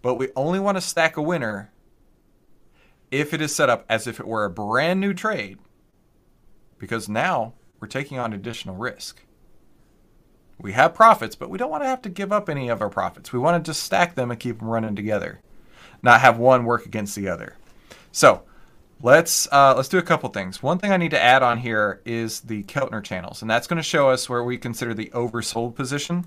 But 0.00 0.14
we 0.14 0.28
only 0.37 0.61
want 0.61 0.76
to 0.76 0.80
stack 0.80 1.16
a 1.16 1.23
winner 1.23 1.73
if 3.11 3.35
it 3.35 3.40
is 3.40 3.52
set 3.52 3.68
up 3.68 3.85
as 3.88 4.06
if 4.06 4.21
it 4.21 4.28
were 4.28 4.45
a 4.45 4.50
brand 4.50 5.00
new 5.00 5.12
trade, 5.12 5.59
because 6.78 7.09
now 7.09 7.54
we're 7.80 7.88
taking 7.88 8.16
on 8.16 8.33
additional 8.33 8.76
risk. 8.76 9.25
We 10.59 10.73
have 10.73 10.95
profits, 10.95 11.37
but 11.37 11.51
we 11.51 11.59
don't 11.59 11.71
want 11.71 11.83
to 11.83 11.89
have 11.89 12.03
to 12.03 12.09
give 12.09 12.33
up 12.33 12.49
any 12.49 12.69
of 12.69 12.81
our 12.81 12.89
profits. 12.89 13.33
We 13.33 13.39
want 13.39 13.63
to 13.63 13.71
just 13.71 13.83
stack 13.83 14.15
them 14.15 14.31
and 14.31 14.41
keep 14.41 14.59
them 14.59 14.69
running 14.69 14.97
together, 14.97 15.41
not 16.03 16.21
have 16.21 16.39
one 16.39 16.65
work 16.65 16.87
against 16.87 17.15
the 17.15 17.29
other. 17.29 17.57
So 18.11 18.43
let's 19.03 19.47
uh, 19.53 19.75
let's 19.77 19.89
do 19.89 19.99
a 19.99 20.03
couple 20.03 20.29
things. 20.31 20.63
One 20.63 20.79
thing 20.79 20.93
I 20.93 20.97
need 20.97 21.11
to 21.11 21.23
add 21.23 21.43
on 21.43 21.59
here 21.59 22.01
is 22.05 22.41
the 22.41 22.63
Keltner 22.65 23.05
channels, 23.05 23.43
and 23.43 23.51
that's 23.51 23.67
going 23.67 23.77
to 23.77 23.83
show 23.83 24.09
us 24.09 24.29
where 24.29 24.43
we 24.43 24.57
consider 24.57 24.95
the 24.95 25.11
oversold 25.15 25.75
position, 25.75 26.25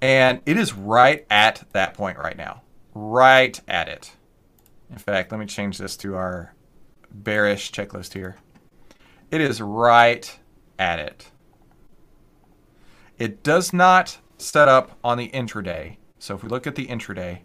and 0.00 0.40
it 0.46 0.56
is 0.56 0.72
right 0.72 1.26
at 1.30 1.64
that 1.72 1.94
point 1.94 2.18
right 2.18 2.36
now, 2.36 2.62
right 2.94 3.60
at 3.68 3.88
it. 3.88 4.12
In 4.90 4.98
fact, 4.98 5.30
let 5.30 5.38
me 5.38 5.46
change 5.46 5.76
this 5.76 5.96
to 5.98 6.16
our 6.16 6.54
bearish 7.10 7.72
checklist 7.72 8.14
here. 8.14 8.38
It 9.30 9.42
is 9.42 9.60
right 9.60 10.38
at 10.78 10.98
it. 10.98 11.30
It 13.18 13.42
does 13.42 13.72
not 13.72 14.18
set 14.38 14.68
up 14.68 14.98
on 15.02 15.18
the 15.18 15.28
intraday. 15.30 15.96
So 16.18 16.34
if 16.34 16.42
we 16.42 16.48
look 16.48 16.66
at 16.66 16.76
the 16.76 16.86
intraday, 16.86 17.40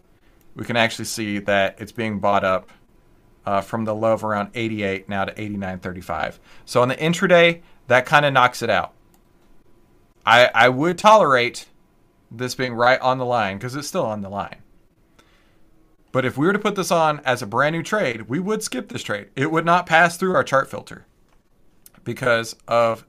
we 0.54 0.64
can 0.64 0.76
actually 0.76 1.06
see 1.06 1.38
that 1.40 1.76
it's 1.78 1.92
being 1.92 2.20
bought 2.20 2.44
up 2.44 2.70
uh, 3.44 3.60
from 3.60 3.84
the 3.84 3.94
low 3.94 4.12
of 4.12 4.24
around 4.24 4.50
88 4.54 5.08
now 5.08 5.24
to 5.24 5.34
89.35. 5.34 6.38
So 6.64 6.80
on 6.80 6.88
the 6.88 6.96
intraday, 6.96 7.62
that 7.88 8.06
kind 8.06 8.24
of 8.24 8.32
knocks 8.32 8.62
it 8.62 8.70
out. 8.70 8.94
I, 10.24 10.50
I 10.54 10.68
would 10.68 10.96
tolerate 10.96 11.66
this 12.30 12.54
being 12.54 12.74
right 12.74 13.00
on 13.00 13.18
the 13.18 13.26
line 13.26 13.58
because 13.58 13.76
it's 13.76 13.88
still 13.88 14.06
on 14.06 14.22
the 14.22 14.30
line. 14.30 14.56
But 16.12 16.24
if 16.24 16.38
we 16.38 16.46
were 16.46 16.52
to 16.52 16.58
put 16.58 16.76
this 16.76 16.92
on 16.92 17.20
as 17.24 17.42
a 17.42 17.46
brand 17.46 17.74
new 17.74 17.82
trade, 17.82 18.22
we 18.22 18.38
would 18.38 18.62
skip 18.62 18.88
this 18.88 19.02
trade. 19.02 19.28
It 19.34 19.50
would 19.50 19.64
not 19.64 19.86
pass 19.86 20.16
through 20.16 20.34
our 20.34 20.44
chart 20.44 20.70
filter 20.70 21.06
because 22.04 22.54
of 22.68 23.04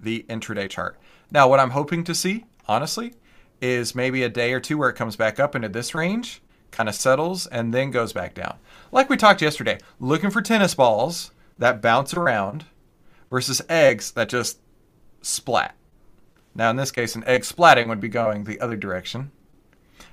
the 0.00 0.24
intraday 0.28 0.68
chart. 0.68 0.98
Now, 1.30 1.48
what 1.48 1.60
I'm 1.60 1.70
hoping 1.70 2.04
to 2.04 2.14
see, 2.14 2.44
honestly, 2.66 3.14
is 3.60 3.94
maybe 3.94 4.22
a 4.22 4.28
day 4.28 4.52
or 4.52 4.60
two 4.60 4.78
where 4.78 4.90
it 4.90 4.96
comes 4.96 5.16
back 5.16 5.38
up 5.38 5.54
into 5.54 5.68
this 5.68 5.94
range, 5.94 6.42
kind 6.70 6.88
of 6.88 6.94
settles, 6.94 7.46
and 7.46 7.72
then 7.72 7.90
goes 7.90 8.12
back 8.12 8.34
down. 8.34 8.56
Like 8.90 9.08
we 9.08 9.16
talked 9.16 9.42
yesterday, 9.42 9.78
looking 9.98 10.30
for 10.30 10.42
tennis 10.42 10.74
balls 10.74 11.30
that 11.58 11.82
bounce 11.82 12.14
around 12.14 12.64
versus 13.30 13.62
eggs 13.68 14.12
that 14.12 14.28
just 14.28 14.58
splat. 15.22 15.76
Now, 16.54 16.70
in 16.70 16.76
this 16.76 16.90
case, 16.90 17.14
an 17.14 17.24
egg 17.24 17.42
splatting 17.42 17.86
would 17.88 18.00
be 18.00 18.08
going 18.08 18.44
the 18.44 18.60
other 18.60 18.76
direction. 18.76 19.30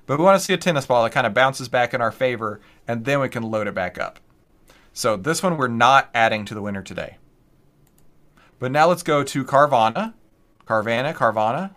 But 0.06 0.20
we 0.20 0.26
want 0.26 0.40
to 0.40 0.44
see 0.44 0.54
a 0.54 0.58
tennis 0.58 0.86
ball 0.86 1.04
that 1.04 1.12
kind 1.12 1.26
of 1.26 1.34
bounces 1.34 1.68
back 1.68 1.94
in 1.94 2.02
our 2.02 2.12
favor, 2.12 2.62
and 2.88 3.06
then 3.06 3.20
we 3.20 3.30
can 3.30 3.44
load 3.44 3.68
it 3.68 3.74
back 3.74 3.98
up. 3.98 4.20
So 4.94 5.18
this 5.18 5.42
one 5.42 5.58
we're 5.58 5.68
not 5.68 6.10
adding 6.14 6.46
to 6.46 6.54
the 6.54 6.62
winner 6.62 6.82
today. 6.82 7.18
But 8.60 8.72
now 8.72 8.88
let's 8.88 9.04
go 9.04 9.24
to 9.24 9.44
Carvana. 9.44 10.14
Carvana, 10.68 11.14
Carvana. 11.14 11.72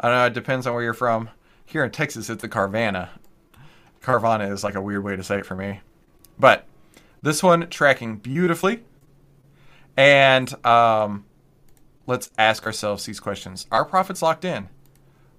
I 0.00 0.08
don't 0.08 0.16
know, 0.16 0.26
it 0.26 0.32
depends 0.32 0.66
on 0.66 0.74
where 0.74 0.82
you're 0.82 0.94
from. 0.94 1.30
Here 1.66 1.84
in 1.84 1.90
Texas, 1.90 2.30
it's 2.30 2.44
a 2.44 2.48
Carvana. 2.48 3.10
Carvana 4.02 4.50
is 4.50 4.64
like 4.64 4.74
a 4.74 4.80
weird 4.80 5.04
way 5.04 5.16
to 5.16 5.22
say 5.22 5.38
it 5.38 5.46
for 5.46 5.54
me. 5.54 5.80
But 6.38 6.66
this 7.22 7.42
one 7.42 7.68
tracking 7.68 8.16
beautifully. 8.16 8.84
And 9.96 10.52
um, 10.64 11.24
let's 12.06 12.30
ask 12.38 12.64
ourselves 12.64 13.04
these 13.04 13.20
questions. 13.20 13.66
Are 13.70 13.84
profits 13.84 14.22
locked 14.22 14.44
in? 14.44 14.68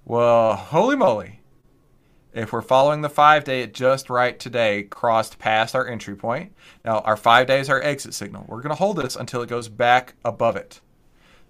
Well, 0.04 0.54
holy 0.54 0.96
moly. 0.96 1.40
If 2.32 2.52
we're 2.52 2.62
following 2.62 3.00
the 3.00 3.08
five 3.08 3.44
day 3.44 3.62
at 3.62 3.74
just 3.74 4.10
right 4.10 4.38
today, 4.38 4.84
crossed 4.84 5.38
past 5.38 5.74
our 5.74 5.88
entry 5.88 6.14
point. 6.14 6.52
Now, 6.84 6.98
our 7.00 7.16
five 7.16 7.46
days 7.46 7.68
our 7.68 7.82
exit 7.82 8.14
signal. 8.14 8.44
We're 8.46 8.62
going 8.62 8.70
to 8.70 8.76
hold 8.76 8.98
this 8.98 9.16
until 9.16 9.42
it 9.42 9.48
goes 9.48 9.68
back 9.68 10.14
above 10.24 10.56
it. 10.56 10.80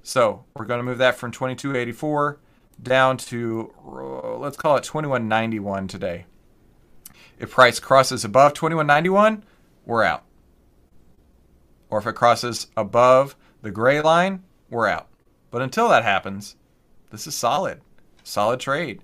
So 0.02 0.44
we're 0.56 0.64
going 0.64 0.78
to 0.78 0.84
move 0.84 0.98
that 0.98 1.16
from 1.16 1.32
2284 1.32 2.38
down 2.82 3.16
to, 3.16 3.72
let's 4.38 4.56
call 4.56 4.76
it 4.76 4.84
2191 4.84 5.88
today. 5.88 6.26
If 7.38 7.50
price 7.50 7.78
crosses 7.78 8.24
above 8.24 8.54
2191, 8.54 9.44
we're 9.84 10.04
out. 10.04 10.24
Or 11.90 11.98
if 11.98 12.06
it 12.06 12.14
crosses 12.14 12.68
above 12.76 13.36
the 13.62 13.70
gray 13.70 14.00
line, 14.00 14.42
we're 14.70 14.88
out. 14.88 15.08
But 15.50 15.62
until 15.62 15.88
that 15.88 16.04
happens, 16.04 16.56
this 17.10 17.26
is 17.26 17.34
solid. 17.34 17.80
Solid 18.22 18.60
trade. 18.60 19.02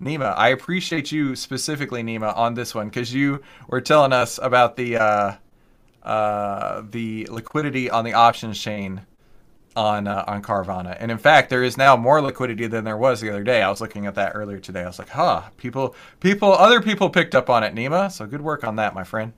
Nima, 0.00 0.34
I 0.36 0.48
appreciate 0.48 1.10
you 1.12 1.34
specifically, 1.34 2.02
Nima, 2.02 2.36
on 2.36 2.54
this 2.54 2.74
one 2.74 2.88
because 2.88 3.14
you 3.14 3.42
were 3.68 3.80
telling 3.80 4.12
us 4.12 4.38
about 4.42 4.76
the 4.76 4.96
uh, 4.96 5.36
uh, 6.02 6.82
the 6.90 7.26
liquidity 7.30 7.88
on 7.88 8.04
the 8.04 8.12
options 8.12 8.60
chain 8.60 9.02
on 9.76 10.06
uh, 10.06 10.24
on 10.26 10.42
Carvana, 10.42 10.96
and 10.98 11.10
in 11.10 11.18
fact, 11.18 11.50
there 11.50 11.62
is 11.62 11.76
now 11.76 11.96
more 11.96 12.20
liquidity 12.20 12.66
than 12.66 12.84
there 12.84 12.96
was 12.96 13.20
the 13.20 13.30
other 13.30 13.42
day. 13.42 13.62
I 13.62 13.70
was 13.70 13.80
looking 13.80 14.06
at 14.06 14.14
that 14.14 14.32
earlier 14.34 14.58
today. 14.58 14.82
I 14.82 14.86
was 14.86 14.98
like, 14.98 15.08
"Huh, 15.08 15.42
people, 15.56 15.94
people, 16.20 16.52
other 16.52 16.80
people 16.80 17.10
picked 17.10 17.34
up 17.34 17.50
on 17.50 17.64
it." 17.64 17.74
Nima, 17.74 18.10
so 18.10 18.26
good 18.26 18.40
work 18.42 18.64
on 18.64 18.76
that, 18.76 18.94
my 18.94 19.04
friend. 19.04 19.32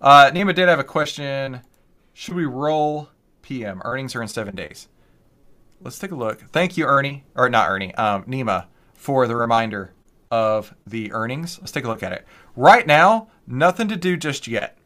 Uh, 0.00 0.30
Nima 0.32 0.54
did 0.54 0.68
have 0.68 0.78
a 0.78 0.84
question. 0.84 1.60
Should 2.12 2.34
we 2.34 2.44
roll 2.44 3.10
PM? 3.42 3.80
Earnings 3.84 4.16
are 4.16 4.22
in 4.22 4.28
seven 4.28 4.54
days. 4.54 4.88
Let's 5.80 5.98
take 5.98 6.10
a 6.10 6.16
look. 6.16 6.40
Thank 6.40 6.76
you, 6.76 6.84
Ernie, 6.86 7.24
or 7.36 7.48
not 7.48 7.70
Ernie, 7.70 7.94
um, 7.94 8.24
Nima 8.24 8.66
for 8.94 9.28
the 9.28 9.36
reminder 9.36 9.94
of 10.30 10.74
the 10.86 11.12
earnings. 11.12 11.58
Let's 11.60 11.72
take 11.72 11.84
a 11.84 11.88
look 11.88 12.02
at 12.02 12.12
it. 12.12 12.26
Right 12.56 12.86
now, 12.86 13.28
nothing 13.46 13.88
to 13.88 13.96
do 13.96 14.16
just 14.16 14.48
yet. 14.48 14.76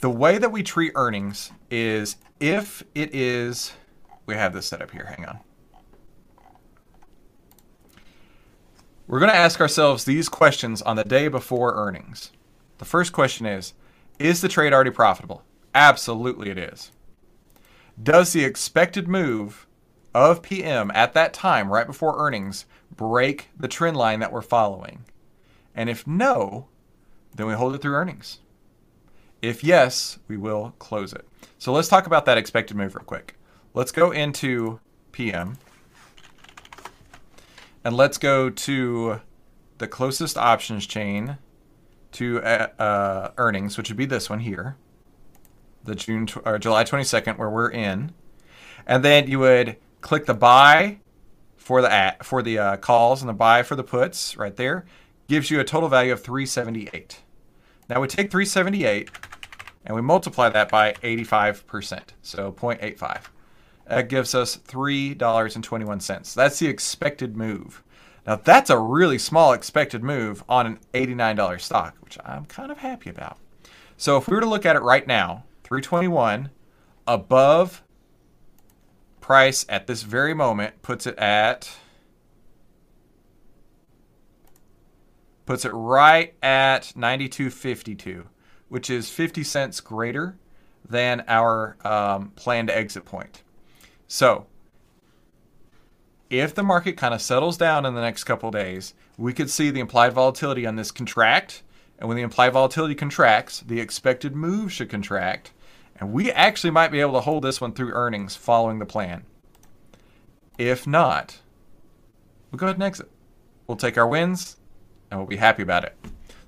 The 0.00 0.10
way 0.10 0.38
that 0.38 0.50
we 0.50 0.64
treat 0.64 0.92
earnings 0.96 1.52
is 1.72 2.16
if 2.38 2.84
it 2.94 3.14
is, 3.14 3.72
we 4.26 4.34
have 4.34 4.52
this 4.52 4.66
set 4.66 4.82
up 4.82 4.90
here, 4.90 5.06
hang 5.06 5.26
on. 5.26 5.40
We're 9.06 9.18
going 9.18 9.30
to 9.30 9.36
ask 9.36 9.60
ourselves 9.60 10.04
these 10.04 10.28
questions 10.28 10.82
on 10.82 10.96
the 10.96 11.04
day 11.04 11.28
before 11.28 11.74
earnings. 11.74 12.30
The 12.78 12.84
first 12.84 13.12
question 13.12 13.46
is 13.46 13.72
Is 14.18 14.42
the 14.42 14.48
trade 14.48 14.72
already 14.72 14.90
profitable? 14.90 15.44
Absolutely, 15.74 16.50
it 16.50 16.58
is. 16.58 16.92
Does 18.00 18.32
the 18.32 18.44
expected 18.44 19.08
move 19.08 19.66
of 20.14 20.42
PM 20.42 20.90
at 20.94 21.14
that 21.14 21.32
time, 21.32 21.72
right 21.72 21.86
before 21.86 22.18
earnings, 22.18 22.66
break 22.94 23.48
the 23.58 23.68
trend 23.68 23.96
line 23.96 24.20
that 24.20 24.32
we're 24.32 24.42
following? 24.42 25.04
And 25.74 25.88
if 25.88 26.06
no, 26.06 26.68
then 27.34 27.46
we 27.46 27.54
hold 27.54 27.74
it 27.74 27.80
through 27.80 27.94
earnings. 27.94 28.40
If 29.40 29.64
yes, 29.64 30.18
we 30.28 30.36
will 30.36 30.74
close 30.78 31.12
it. 31.12 31.26
So 31.62 31.72
let's 31.72 31.86
talk 31.86 32.08
about 32.08 32.26
that 32.26 32.38
expected 32.38 32.76
move 32.76 32.96
real 32.96 33.04
quick. 33.04 33.36
Let's 33.72 33.92
go 33.92 34.10
into 34.10 34.80
PM 35.12 35.58
and 37.84 37.96
let's 37.96 38.18
go 38.18 38.50
to 38.50 39.20
the 39.78 39.86
closest 39.86 40.36
options 40.36 40.88
chain 40.88 41.38
to 42.14 42.42
uh, 42.42 42.66
uh, 42.80 43.30
earnings, 43.38 43.78
which 43.78 43.88
would 43.90 43.96
be 43.96 44.06
this 44.06 44.28
one 44.28 44.40
here. 44.40 44.76
the 45.84 45.94
June 45.94 46.26
or 46.44 46.58
July 46.58 46.82
22nd, 46.82 47.38
where 47.38 47.48
we're 47.48 47.70
in, 47.70 48.10
and 48.84 49.04
then 49.04 49.28
you 49.28 49.38
would 49.38 49.76
click 50.00 50.26
the 50.26 50.34
buy 50.34 50.98
for 51.54 51.80
the 51.80 51.92
at, 51.92 52.24
for 52.24 52.42
the 52.42 52.58
uh, 52.58 52.76
calls 52.78 53.22
and 53.22 53.28
the 53.28 53.34
buy 53.34 53.62
for 53.62 53.76
the 53.76 53.84
puts 53.84 54.36
right 54.36 54.56
there. 54.56 54.84
Gives 55.28 55.48
you 55.48 55.60
a 55.60 55.64
total 55.64 55.88
value 55.88 56.12
of 56.12 56.24
378. 56.24 57.20
Now 57.88 58.00
we 58.00 58.08
take 58.08 58.32
378 58.32 59.10
and 59.84 59.96
we 59.96 60.02
multiply 60.02 60.48
that 60.48 60.70
by 60.70 60.92
85%, 60.94 62.00
so 62.22 62.52
0.85. 62.52 63.22
That 63.86 64.08
gives 64.08 64.34
us 64.34 64.56
$3.21. 64.56 66.34
That's 66.34 66.58
the 66.58 66.68
expected 66.68 67.36
move. 67.36 67.82
Now, 68.26 68.36
that's 68.36 68.70
a 68.70 68.78
really 68.78 69.18
small 69.18 69.52
expected 69.52 70.04
move 70.04 70.44
on 70.48 70.66
an 70.66 70.78
$89 70.94 71.60
stock, 71.60 71.96
which 72.00 72.18
I'm 72.24 72.44
kind 72.44 72.70
of 72.70 72.78
happy 72.78 73.10
about. 73.10 73.38
So, 73.96 74.16
if 74.16 74.28
we 74.28 74.34
were 74.34 74.40
to 74.40 74.48
look 74.48 74.64
at 74.64 74.76
it 74.76 74.82
right 74.82 75.06
now, 75.06 75.44
321 75.64 76.50
above 77.06 77.82
price 79.20 79.66
at 79.68 79.86
this 79.86 80.02
very 80.02 80.34
moment 80.34 80.82
puts 80.82 81.06
it 81.06 81.16
at 81.18 81.70
puts 85.46 85.64
it 85.64 85.70
right 85.70 86.34
at 86.42 86.92
92.52 86.96 88.24
which 88.72 88.90
is 88.90 89.10
50 89.10 89.44
cents 89.44 89.80
greater 89.80 90.36
than 90.88 91.24
our 91.28 91.76
um, 91.84 92.32
planned 92.36 92.70
exit 92.70 93.04
point 93.04 93.42
so 94.08 94.46
if 96.30 96.54
the 96.54 96.62
market 96.62 96.96
kind 96.96 97.12
of 97.12 97.20
settles 97.20 97.56
down 97.56 97.84
in 97.84 97.94
the 97.94 98.00
next 98.00 98.24
couple 98.24 98.50
days 98.50 98.94
we 99.16 99.32
could 99.32 99.50
see 99.50 99.70
the 99.70 99.80
implied 99.80 100.12
volatility 100.12 100.66
on 100.66 100.76
this 100.76 100.90
contract 100.90 101.62
and 101.98 102.08
when 102.08 102.16
the 102.16 102.22
implied 102.22 102.52
volatility 102.52 102.94
contracts 102.94 103.60
the 103.60 103.80
expected 103.80 104.34
move 104.34 104.72
should 104.72 104.90
contract 104.90 105.52
and 106.02 106.12
we 106.12 106.32
actually 106.32 106.72
might 106.72 106.90
be 106.90 107.00
able 107.00 107.12
to 107.12 107.20
hold 107.20 107.44
this 107.44 107.60
one 107.60 107.72
through 107.72 107.92
earnings 107.92 108.34
following 108.34 108.80
the 108.80 108.86
plan. 108.86 109.24
If 110.58 110.84
not, 110.84 111.38
we'll 112.50 112.58
go 112.58 112.66
ahead 112.66 112.74
and 112.74 112.82
exit. 112.82 113.08
We'll 113.68 113.76
take 113.76 113.96
our 113.96 114.08
wins 114.08 114.56
and 115.10 115.20
we'll 115.20 115.28
be 115.28 115.36
happy 115.36 115.62
about 115.62 115.84
it. 115.84 115.96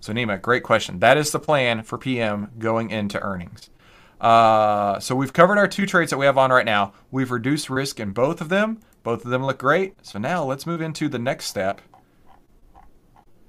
So, 0.05 0.13
Nima, 0.13 0.39
great 0.39 0.65
question. 0.65 0.99
That 0.99 1.17
is 1.17 1.33
the 1.33 1.39
plan 1.39 1.83
for 1.83 1.97
PM 1.97 2.51
going 2.59 2.91
into 2.91 3.19
earnings. 3.23 3.71
Uh, 4.21 5.01
so, 5.01 5.17
we've 5.17 5.33
covered 5.33 5.57
our 5.57 5.67
two 5.67 5.87
trades 5.87 6.11
that 6.11 6.19
we 6.19 6.27
have 6.27 6.37
on 6.37 6.51
right 6.51 6.67
now. 6.67 6.93
We've 7.11 7.31
reduced 7.31 7.71
risk 7.71 7.99
in 7.99 8.11
both 8.11 8.43
of 8.43 8.51
them. 8.51 8.81
Both 9.03 9.25
of 9.25 9.31
them 9.31 9.47
look 9.47 9.57
great. 9.57 9.95
So, 10.03 10.19
now 10.19 10.45
let's 10.45 10.67
move 10.67 10.83
into 10.83 11.09
the 11.09 11.19
next 11.19 11.47
step, 11.47 11.81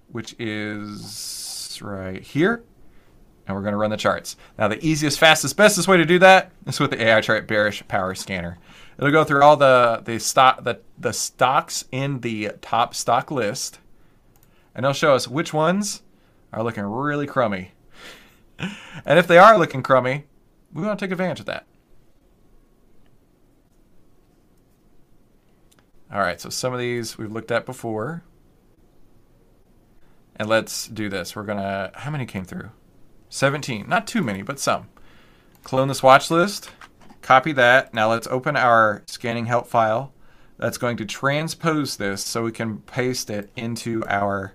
which 0.07 0.33
is 0.39 1.77
right 1.83 2.23
here 2.23 2.63
and 3.45 3.55
we're 3.55 3.61
going 3.61 3.73
to 3.73 3.77
run 3.77 3.91
the 3.91 3.97
charts. 3.97 4.37
Now, 4.57 4.69
the 4.69 4.83
easiest, 4.83 5.19
fastest, 5.19 5.57
bestest 5.57 5.89
way 5.89 5.97
to 5.97 6.05
do 6.05 6.19
that 6.19 6.53
is 6.65 6.79
with 6.79 6.91
the 6.91 7.03
AI 7.03 7.19
chart 7.19 7.49
bearish 7.49 7.85
power 7.89 8.15
scanner. 8.15 8.57
It'll 8.97 9.11
go 9.11 9.25
through 9.25 9.43
all 9.43 9.57
the 9.57 10.01
the 10.05 10.19
stock 10.19 10.63
the, 10.63 10.79
the 10.97 11.11
stocks 11.11 11.83
in 11.91 12.21
the 12.21 12.51
top 12.61 12.95
stock 12.95 13.29
list, 13.29 13.79
and 14.73 14.85
it'll 14.85 14.93
show 14.93 15.13
us 15.13 15.27
which 15.27 15.53
ones 15.53 16.01
are 16.55 16.63
looking 16.63 16.85
really 16.85 17.27
crummy. 17.27 17.71
and 18.59 19.19
if 19.19 19.27
they 19.27 19.37
are 19.37 19.57
looking 19.57 19.83
crummy, 19.83 20.23
we 20.73 20.83
want 20.83 20.97
to 20.97 21.05
take 21.05 21.11
advantage 21.11 21.41
of 21.41 21.45
that. 21.45 21.67
All 26.11 26.21
right, 26.21 26.39
so 26.39 26.49
some 26.49 26.71
of 26.71 26.79
these 26.79 27.17
we've 27.17 27.31
looked 27.31 27.51
at 27.51 27.65
before. 27.65 28.23
And 30.37 30.47
let's 30.47 30.87
do 30.87 31.09
this. 31.09 31.35
We're 31.35 31.43
going 31.43 31.57
to, 31.57 31.91
how 31.93 32.09
many 32.09 32.25
came 32.25 32.45
through? 32.45 32.69
17. 33.29 33.87
Not 33.89 34.07
too 34.07 34.21
many, 34.23 34.41
but 34.41 34.59
some. 34.59 34.87
Clone 35.63 35.89
this 35.89 36.03
watch 36.03 36.31
list. 36.31 36.69
Copy 37.21 37.51
that. 37.53 37.93
Now 37.93 38.09
let's 38.09 38.27
open 38.27 38.55
our 38.55 39.03
scanning 39.07 39.47
help 39.47 39.67
file. 39.67 40.13
That's 40.57 40.77
going 40.77 40.95
to 40.97 41.05
transpose 41.05 41.97
this 41.97 42.23
so 42.23 42.43
we 42.43 42.51
can 42.53 42.77
paste 42.79 43.29
it 43.29 43.49
into 43.57 44.05
our 44.07 44.53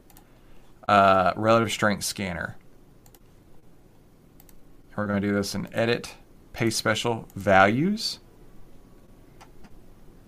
uh, 0.88 1.32
relative 1.36 1.70
strength 1.70 2.04
scanner. 2.04 2.56
We're 4.96 5.06
going 5.06 5.22
to 5.22 5.28
do 5.28 5.34
this 5.34 5.54
in 5.54 5.72
Edit, 5.72 6.14
Paste 6.52 6.76
Special, 6.76 7.26
Values, 7.34 8.18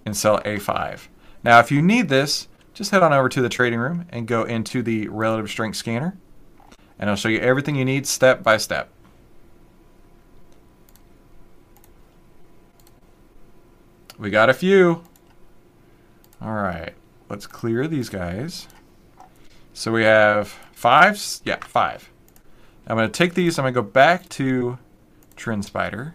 and 0.06 0.16
cell 0.16 0.40
A5. 0.40 1.08
Now, 1.44 1.58
if 1.58 1.70
you 1.70 1.82
need 1.82 2.08
this, 2.08 2.48
just 2.72 2.90
head 2.90 3.02
on 3.02 3.12
over 3.12 3.28
to 3.28 3.42
the 3.42 3.50
trading 3.50 3.80
room 3.80 4.06
and 4.08 4.26
go 4.26 4.44
into 4.44 4.82
the 4.82 5.08
relative 5.08 5.50
strength 5.50 5.76
scanner 5.76 6.16
and 7.02 7.10
I'll 7.10 7.16
show 7.16 7.28
you 7.28 7.40
everything 7.40 7.74
you 7.74 7.84
need 7.84 8.06
step 8.06 8.44
by 8.44 8.58
step. 8.58 8.88
We 14.16 14.30
got 14.30 14.48
a 14.48 14.54
few. 14.54 15.02
All 16.40 16.52
right, 16.52 16.94
let's 17.28 17.48
clear 17.48 17.88
these 17.88 18.08
guys. 18.08 18.68
So 19.74 19.90
we 19.90 20.04
have 20.04 20.48
five, 20.72 21.20
yeah, 21.44 21.56
five. 21.56 22.10
I'm 22.86 22.96
going 22.96 23.10
to 23.10 23.12
take 23.12 23.34
these, 23.34 23.58
I'm 23.58 23.62
going 23.62 23.74
to 23.74 23.80
go 23.80 23.88
back 23.88 24.28
to 24.30 24.78
TrendSpider. 25.36 26.12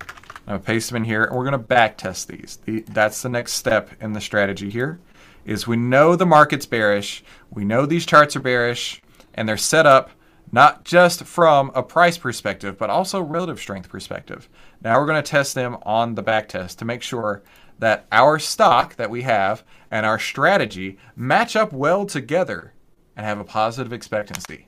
I'm 0.00 0.06
going 0.46 0.60
to 0.60 0.66
paste 0.66 0.90
them 0.90 0.96
in 0.98 1.04
here, 1.04 1.24
and 1.24 1.36
we're 1.36 1.44
going 1.44 1.52
to 1.52 1.58
back 1.58 1.98
test 1.98 2.28
these. 2.28 2.58
The, 2.64 2.80
that's 2.88 3.22
the 3.22 3.28
next 3.28 3.54
step 3.54 3.90
in 4.00 4.12
the 4.12 4.20
strategy 4.20 4.70
here 4.70 5.00
is 5.44 5.66
we 5.66 5.76
know 5.76 6.14
the 6.14 6.26
market's 6.26 6.66
bearish, 6.66 7.24
we 7.50 7.64
know 7.64 7.86
these 7.86 8.06
charts 8.06 8.36
are 8.36 8.40
bearish, 8.40 9.02
and 9.34 9.48
they're 9.48 9.56
set 9.56 9.86
up 9.86 10.10
not 10.52 10.84
just 10.84 11.24
from 11.24 11.70
a 11.74 11.82
price 11.82 12.18
perspective, 12.18 12.76
but 12.76 12.90
also 12.90 13.20
relative 13.20 13.58
strength 13.58 13.88
perspective. 13.88 14.48
Now 14.82 14.98
we're 14.98 15.06
going 15.06 15.22
to 15.22 15.28
test 15.28 15.54
them 15.54 15.78
on 15.82 16.14
the 16.14 16.22
back 16.22 16.48
test 16.48 16.78
to 16.80 16.84
make 16.84 17.02
sure 17.02 17.42
that 17.80 18.06
our 18.12 18.38
stock 18.38 18.94
that 18.96 19.10
we 19.10 19.22
have 19.22 19.64
and 19.90 20.06
our 20.06 20.18
strategy 20.18 20.98
match 21.16 21.56
up 21.56 21.72
well 21.72 22.06
together 22.06 22.72
and 23.16 23.26
have 23.26 23.40
a 23.40 23.44
positive 23.44 23.92
expectancy. 23.92 24.66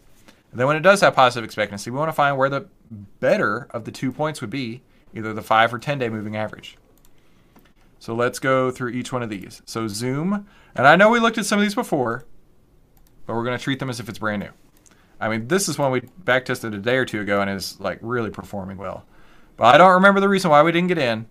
And 0.50 0.58
then 0.58 0.66
when 0.66 0.76
it 0.76 0.82
does 0.82 1.00
have 1.02 1.14
positive 1.14 1.44
expectancy, 1.44 1.90
we 1.90 1.98
want 1.98 2.08
to 2.08 2.14
find 2.14 2.36
where 2.36 2.50
the 2.50 2.66
better 3.20 3.68
of 3.70 3.84
the 3.84 3.90
two 3.90 4.12
points 4.12 4.40
would 4.40 4.50
be, 4.50 4.82
either 5.14 5.32
the 5.32 5.42
5 5.42 5.74
or 5.74 5.78
10 5.78 5.98
day 5.98 6.08
moving 6.08 6.36
average. 6.36 6.76
So 7.98 8.14
let's 8.14 8.38
go 8.38 8.70
through 8.70 8.90
each 8.90 9.12
one 9.12 9.22
of 9.22 9.30
these. 9.30 9.62
So 9.64 9.86
zoom, 9.86 10.46
and 10.74 10.86
I 10.86 10.96
know 10.96 11.10
we 11.10 11.20
looked 11.20 11.38
at 11.38 11.46
some 11.46 11.58
of 11.58 11.62
these 11.62 11.74
before, 11.74 12.24
but 13.26 13.34
we're 13.34 13.44
going 13.44 13.56
to 13.56 13.62
treat 13.62 13.78
them 13.78 13.90
as 13.90 14.00
if 14.00 14.08
it's 14.08 14.18
brand 14.18 14.42
new. 14.42 14.50
I 15.20 15.28
mean, 15.28 15.48
this 15.48 15.68
is 15.68 15.78
one 15.78 15.92
we 15.92 16.00
back 16.00 16.46
tested 16.46 16.74
a 16.74 16.78
day 16.78 16.96
or 16.96 17.04
two 17.04 17.20
ago 17.20 17.40
and 17.40 17.48
is 17.48 17.78
like 17.78 17.98
really 18.02 18.30
performing 18.30 18.76
well. 18.76 19.04
But 19.56 19.74
I 19.74 19.78
don't 19.78 19.92
remember 19.92 20.18
the 20.18 20.28
reason 20.28 20.50
why 20.50 20.62
we 20.62 20.72
didn't 20.72 20.88
get 20.88 20.98
in, 20.98 21.26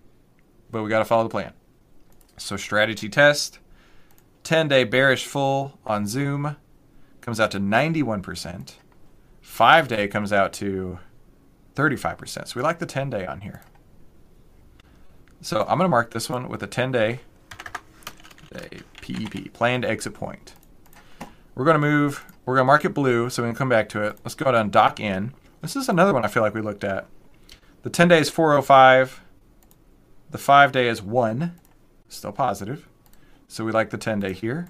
but 0.70 0.82
we 0.82 0.88
got 0.88 1.00
to 1.00 1.04
follow 1.04 1.24
the 1.24 1.28
plan. 1.28 1.52
So 2.36 2.56
strategy 2.56 3.08
test, 3.08 3.58
10 4.44 4.68
day 4.68 4.84
bearish 4.84 5.26
full 5.26 5.78
on 5.86 6.06
Zoom 6.06 6.56
comes 7.20 7.38
out 7.38 7.50
to 7.52 7.60
91%. 7.60 8.74
5 9.40 9.88
day 9.88 10.08
comes 10.08 10.32
out 10.32 10.52
to 10.54 10.98
35%. 11.74 12.48
So 12.48 12.52
we 12.56 12.62
like 12.62 12.78
the 12.78 12.86
10 12.86 13.10
day 13.10 13.26
on 13.26 13.40
here. 13.40 13.62
So 15.40 15.60
I'm 15.62 15.78
going 15.78 15.80
to 15.80 15.88
mark 15.88 16.12
this 16.12 16.30
one 16.30 16.48
with 16.48 16.62
a 16.62 16.66
10 16.66 16.92
day, 16.92 17.20
PEP, 19.00 19.52
planned 19.52 19.84
exit 19.84 20.14
point. 20.14 20.54
We're 21.54 21.64
going 21.64 21.74
to 21.74 21.80
move, 21.80 22.24
we're 22.44 22.54
going 22.54 22.64
to 22.64 22.66
mark 22.66 22.84
it 22.84 22.94
blue 22.94 23.28
so 23.28 23.42
we 23.42 23.48
can 23.48 23.56
come 23.56 23.68
back 23.68 23.88
to 23.90 24.02
it. 24.02 24.18
Let's 24.24 24.34
go 24.34 24.50
down 24.50 24.70
dock 24.70 25.00
in. 25.00 25.32
This 25.60 25.76
is 25.76 25.88
another 25.88 26.12
one 26.12 26.24
I 26.24 26.28
feel 26.28 26.42
like 26.42 26.54
we 26.54 26.60
looked 26.60 26.84
at. 26.84 27.06
The 27.82 27.90
10 27.90 28.08
day 28.08 28.20
is 28.20 28.30
405. 28.30 29.20
The 30.30 30.38
5 30.38 30.72
day 30.72 30.88
is 30.88 31.02
1. 31.02 31.58
Still 32.12 32.30
positive. 32.30 32.86
So 33.48 33.64
we 33.64 33.72
like 33.72 33.88
the 33.88 33.96
10 33.96 34.20
day 34.20 34.34
here. 34.34 34.68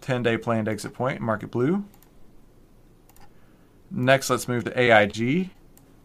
10 0.00 0.22
day 0.22 0.38
planned 0.38 0.66
exit 0.66 0.94
point, 0.94 1.20
mark 1.20 1.42
it 1.42 1.50
blue. 1.50 1.84
Next, 3.90 4.30
let's 4.30 4.48
move 4.48 4.64
to 4.64 4.80
AIG 4.80 5.50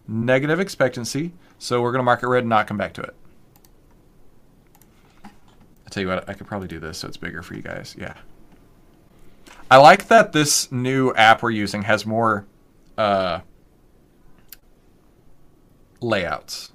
negative 0.07 0.59
expectancy. 0.59 1.31
So 1.57 1.81
we're 1.81 1.91
going 1.91 1.99
to 1.99 2.03
mark 2.03 2.23
it 2.23 2.27
red 2.27 2.43
and 2.43 2.49
not 2.49 2.67
come 2.67 2.77
back 2.77 2.93
to 2.95 3.01
it. 3.01 3.15
I'll 5.23 5.31
tell 5.89 6.03
you 6.03 6.09
what, 6.09 6.27
I 6.29 6.33
could 6.33 6.45
probably 6.45 6.67
do 6.67 6.79
this 6.79 6.99
so 6.99 7.07
it's 7.07 7.17
bigger 7.17 7.41
for 7.41 7.55
you 7.55 7.61
guys. 7.61 7.95
Yeah. 7.97 8.15
I 9.71 9.77
like 9.77 10.09
that 10.09 10.33
this 10.33 10.71
new 10.73 11.13
app 11.13 11.41
we're 11.41 11.51
using 11.51 11.83
has 11.83 12.05
more 12.05 12.45
uh, 12.97 13.39
layouts, 16.01 16.73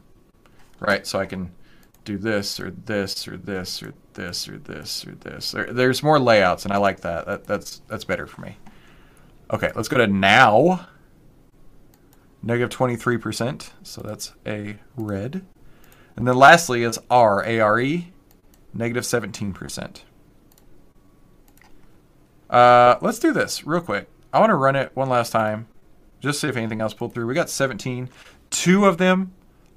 right? 0.83 1.07
So 1.07 1.19
I 1.19 1.27
can 1.27 1.53
do 2.05 2.19
this 2.19 2.59
or 2.59 2.71
this 2.71 3.29
or 3.29 3.37
this 3.37 3.83
or 3.83 3.95
this 4.15 4.49
or 4.49 4.59
this 4.59 5.07
or 5.07 5.13
this. 5.13 5.53
There, 5.53 5.73
there's 5.73 6.03
more 6.03 6.19
layouts, 6.19 6.65
and 6.65 6.73
I 6.73 6.79
like 6.79 7.01
that. 7.01 7.27
that. 7.27 7.45
That's 7.45 7.81
that's 7.89 8.05
better 8.05 8.27
for 8.27 8.41
me. 8.43 8.57
Okay, 9.51 9.71
let's 9.75 9.89
go 9.89 9.99
to 9.99 10.07
now 10.07 10.89
negative 12.43 12.77
23%, 12.77 13.71
so 13.83 14.01
that's 14.03 14.33
a 14.47 14.79
red. 14.97 15.45
And 16.17 16.27
then 16.27 16.37
lastly 16.37 16.83
is 16.83 16.99
R, 17.11 17.45
A-R-E, 17.45 18.13
negative 18.75 19.05
17%. 19.05 20.01
Uh, 22.51 22.97
let's 23.01 23.19
do 23.19 23.33
this 23.33 23.67
real 23.67 23.81
quick. 23.81 24.09
I 24.33 24.41
want 24.41 24.51
to 24.51 24.57
run 24.57 24.77
it 24.77 24.91
one 24.95 25.09
last 25.09 25.31
time, 25.31 25.69
just 26.21 26.41
see 26.41 26.49
if 26.49 26.57
anything 26.57 26.81
else 26.81 26.95
pulled 26.95 27.15
through. 27.15 27.27
We 27.27 27.35
got 27.35 27.51
17. 27.51 28.09
Two 28.51 28.85
of 28.85 28.99
them 28.99 29.33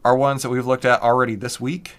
are 0.06 0.16
ones 0.16 0.44
that 0.44 0.52
we've 0.52 0.68
looked 0.68 0.86
at 0.86 1.02
already 1.02 1.34
this 1.34 1.60
week. 1.60 1.96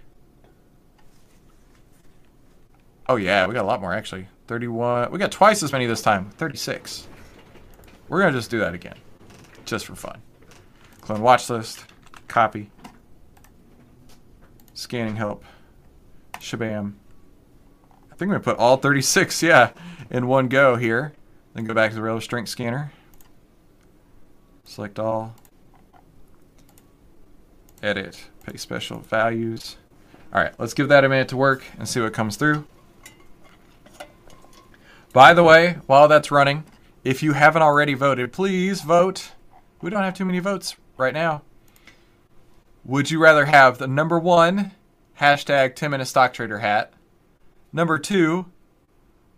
Oh 3.08 3.16
yeah, 3.16 3.46
we 3.46 3.52
got 3.52 3.64
a 3.64 3.66
lot 3.66 3.80
more 3.80 3.92
actually. 3.92 4.28
31. 4.46 5.10
We 5.10 5.18
got 5.18 5.32
twice 5.32 5.64
as 5.64 5.72
many 5.72 5.86
this 5.86 6.02
time. 6.02 6.30
36. 6.30 7.08
We're 8.08 8.20
gonna 8.20 8.32
just 8.32 8.48
do 8.48 8.60
that 8.60 8.74
again, 8.74 8.94
just 9.64 9.86
for 9.86 9.96
fun. 9.96 10.22
Clone 11.00 11.20
watch 11.20 11.50
list, 11.50 11.84
copy, 12.28 12.70
scanning 14.72 15.16
help, 15.16 15.44
shabam. 16.34 16.94
I 18.04 18.14
think 18.14 18.22
I'm 18.22 18.28
gonna 18.28 18.40
put 18.40 18.56
all 18.56 18.76
36, 18.76 19.42
yeah, 19.42 19.72
in 20.10 20.28
one 20.28 20.46
go 20.46 20.76
here. 20.76 21.12
Then 21.54 21.64
go 21.64 21.74
back 21.74 21.90
to 21.90 21.96
the 21.96 22.02
rail 22.02 22.20
strength 22.20 22.50
scanner. 22.50 22.92
Select 24.62 25.00
all. 25.00 25.34
Edit, 27.82 28.28
pay 28.44 28.56
special 28.56 29.00
values. 29.00 29.76
All 30.32 30.42
right, 30.42 30.52
let's 30.58 30.74
give 30.74 30.88
that 30.88 31.04
a 31.04 31.08
minute 31.08 31.28
to 31.28 31.36
work 31.36 31.64
and 31.78 31.88
see 31.88 32.00
what 32.00 32.12
comes 32.12 32.36
through. 32.36 32.66
By 35.12 35.34
the 35.34 35.42
way, 35.42 35.78
while 35.86 36.08
that's 36.08 36.30
running, 36.30 36.64
if 37.04 37.22
you 37.22 37.32
haven't 37.32 37.62
already 37.62 37.94
voted, 37.94 38.32
please 38.32 38.80
vote. 38.82 39.32
We 39.80 39.90
don't 39.90 40.02
have 40.02 40.14
too 40.14 40.24
many 40.24 40.40
votes 40.40 40.76
right 40.96 41.14
now. 41.14 41.42
Would 42.84 43.10
you 43.10 43.18
rather 43.18 43.46
have 43.46 43.78
the 43.78 43.86
number 43.86 44.18
one 44.18 44.72
hashtag 45.20 45.74
10 45.74 45.90
minute 45.90 46.06
stock 46.06 46.32
trader 46.32 46.58
hat, 46.58 46.92
number 47.72 47.98
two, 47.98 48.46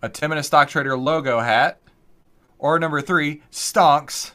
a 0.03 0.09
10 0.09 0.31
minute 0.31 0.44
stock 0.44 0.68
trader 0.68 0.96
logo 0.96 1.40
hat, 1.40 1.81
or 2.59 2.79
number 2.79 3.01
three, 3.01 3.42
stonks 3.51 4.33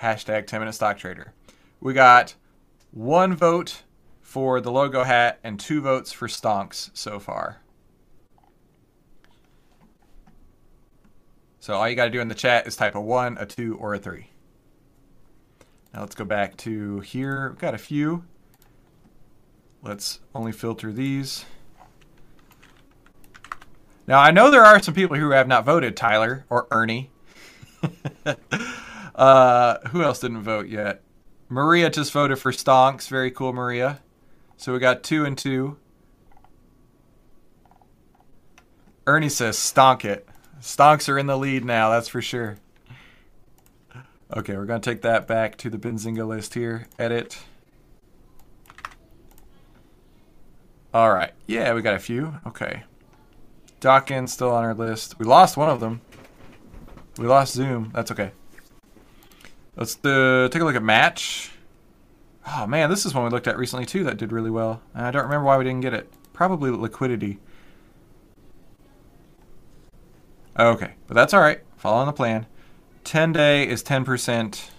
hashtag 0.00 0.46
10 0.46 0.60
minute 0.60 0.74
stock 0.74 0.98
trader? 0.98 1.32
We 1.80 1.92
got 1.92 2.34
one 2.96 3.36
vote 3.36 3.82
for 4.22 4.58
the 4.58 4.72
logo 4.72 5.04
hat 5.04 5.38
and 5.44 5.60
two 5.60 5.82
votes 5.82 6.12
for 6.12 6.28
stonks 6.28 6.90
so 6.94 7.20
far. 7.20 7.60
So 11.60 11.74
all 11.74 11.86
you 11.86 11.94
got 11.94 12.06
to 12.06 12.10
do 12.10 12.20
in 12.20 12.28
the 12.28 12.34
chat 12.34 12.66
is 12.66 12.74
type 12.74 12.94
a 12.94 13.00
1, 13.00 13.36
a 13.38 13.44
2, 13.44 13.76
or 13.76 13.94
a 13.94 13.98
3. 13.98 14.30
Now 15.92 16.00
let's 16.00 16.14
go 16.14 16.24
back 16.24 16.56
to 16.58 17.00
here. 17.00 17.50
We've 17.50 17.58
got 17.58 17.74
a 17.74 17.78
few. 17.78 18.24
Let's 19.82 20.20
only 20.34 20.52
filter 20.52 20.90
these. 20.90 21.44
Now 24.06 24.20
I 24.20 24.30
know 24.30 24.50
there 24.50 24.64
are 24.64 24.80
some 24.80 24.94
people 24.94 25.18
who 25.18 25.32
have 25.32 25.48
not 25.48 25.66
voted, 25.66 25.98
Tyler 25.98 26.46
or 26.48 26.66
Ernie. 26.70 27.10
uh, 29.14 29.78
who 29.88 30.02
else 30.02 30.20
didn't 30.20 30.42
vote 30.42 30.68
yet? 30.68 31.02
Maria 31.48 31.90
just 31.90 32.12
voted 32.12 32.38
for 32.38 32.52
Stonks. 32.52 33.08
Very 33.08 33.30
cool, 33.30 33.52
Maria. 33.52 34.00
So 34.56 34.72
we 34.72 34.78
got 34.78 35.02
two 35.02 35.24
and 35.24 35.36
two. 35.36 35.78
Ernie 39.06 39.28
says 39.28 39.56
stonk 39.56 40.04
it. 40.04 40.28
Stonks 40.60 41.08
are 41.08 41.18
in 41.18 41.26
the 41.26 41.38
lead 41.38 41.64
now, 41.64 41.90
that's 41.90 42.08
for 42.08 42.20
sure. 42.20 42.56
Okay, 44.36 44.56
we're 44.56 44.64
going 44.64 44.80
to 44.80 44.90
take 44.90 45.02
that 45.02 45.28
back 45.28 45.56
to 45.58 45.70
the 45.70 45.78
Benzinga 45.78 46.26
list 46.26 46.54
here. 46.54 46.88
Edit. 46.98 47.38
All 50.92 51.12
right. 51.12 51.32
Yeah, 51.46 51.74
we 51.74 51.82
got 51.82 51.94
a 51.94 52.00
few. 52.00 52.34
Okay. 52.46 52.82
Dawkins 53.78 54.32
still 54.32 54.50
on 54.50 54.64
our 54.64 54.74
list. 54.74 55.18
We 55.20 55.26
lost 55.26 55.56
one 55.56 55.70
of 55.70 55.78
them. 55.78 56.00
We 57.18 57.26
lost 57.26 57.54
Zoom. 57.54 57.92
That's 57.94 58.10
okay. 58.10 58.32
Let's 59.76 60.02
uh, 60.04 60.48
take 60.50 60.62
a 60.62 60.64
look 60.64 60.74
at 60.74 60.82
Match. 60.82 61.50
Oh, 62.48 62.66
man, 62.66 62.88
this 62.88 63.04
is 63.04 63.12
one 63.12 63.24
we 63.24 63.30
looked 63.30 63.46
at 63.46 63.58
recently, 63.58 63.84
too, 63.84 64.04
that 64.04 64.16
did 64.16 64.32
really 64.32 64.50
well. 64.50 64.80
I 64.94 65.10
don't 65.10 65.24
remember 65.24 65.44
why 65.44 65.58
we 65.58 65.64
didn't 65.64 65.82
get 65.82 65.92
it. 65.92 66.10
Probably 66.32 66.70
liquidity. 66.70 67.38
Okay, 70.58 70.94
but 71.06 71.14
that's 71.14 71.34
all 71.34 71.40
right. 71.40 71.60
Following 71.76 72.06
the 72.06 72.12
plan. 72.12 72.46
10 73.04 73.32
day 73.32 73.68
is 73.68 73.82
10%. 73.82 74.70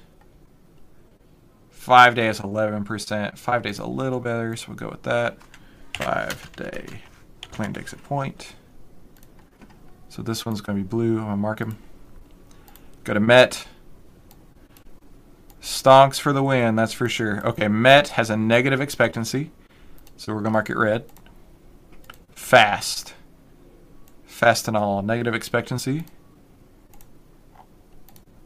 5 1.70 2.16
day 2.16 2.28
is 2.28 2.40
11%. 2.40 3.38
5 3.38 3.62
days 3.62 3.80
a 3.80 3.86
little 3.86 4.20
better, 4.20 4.56
so 4.56 4.70
we'll 4.70 4.78
go 4.78 4.90
with 4.90 5.04
that. 5.04 5.38
5 5.98 6.56
day 6.56 7.02
planned 7.52 7.78
exit 7.78 8.04
point. 8.04 8.56
So 10.10 10.24
this 10.24 10.46
one's 10.46 10.62
going 10.62 10.80
to 10.80 10.84
be 10.84 10.88
blue. 10.88 11.18
I'm 11.20 11.26
going 11.26 11.30
to 11.30 11.38
mark 11.38 11.60
him. 11.60 11.78
Go 13.04 13.14
to 13.14 13.20
Met. 13.20 13.68
Stonks 15.68 16.18
for 16.18 16.32
the 16.32 16.42
win, 16.42 16.78
that's 16.78 16.94
for 16.94 17.10
sure. 17.10 17.46
Okay, 17.46 17.68
Met 17.68 18.08
has 18.10 18.30
a 18.30 18.38
negative 18.38 18.80
expectancy, 18.80 19.52
so 20.16 20.32
we're 20.32 20.40
going 20.40 20.46
to 20.46 20.52
mark 20.52 20.70
it 20.70 20.78
red. 20.78 21.04
Fast. 22.30 23.14
Fast 24.24 24.70
and 24.70 24.78
all. 24.78 25.02
negative 25.02 25.34
expectancy. 25.34 26.06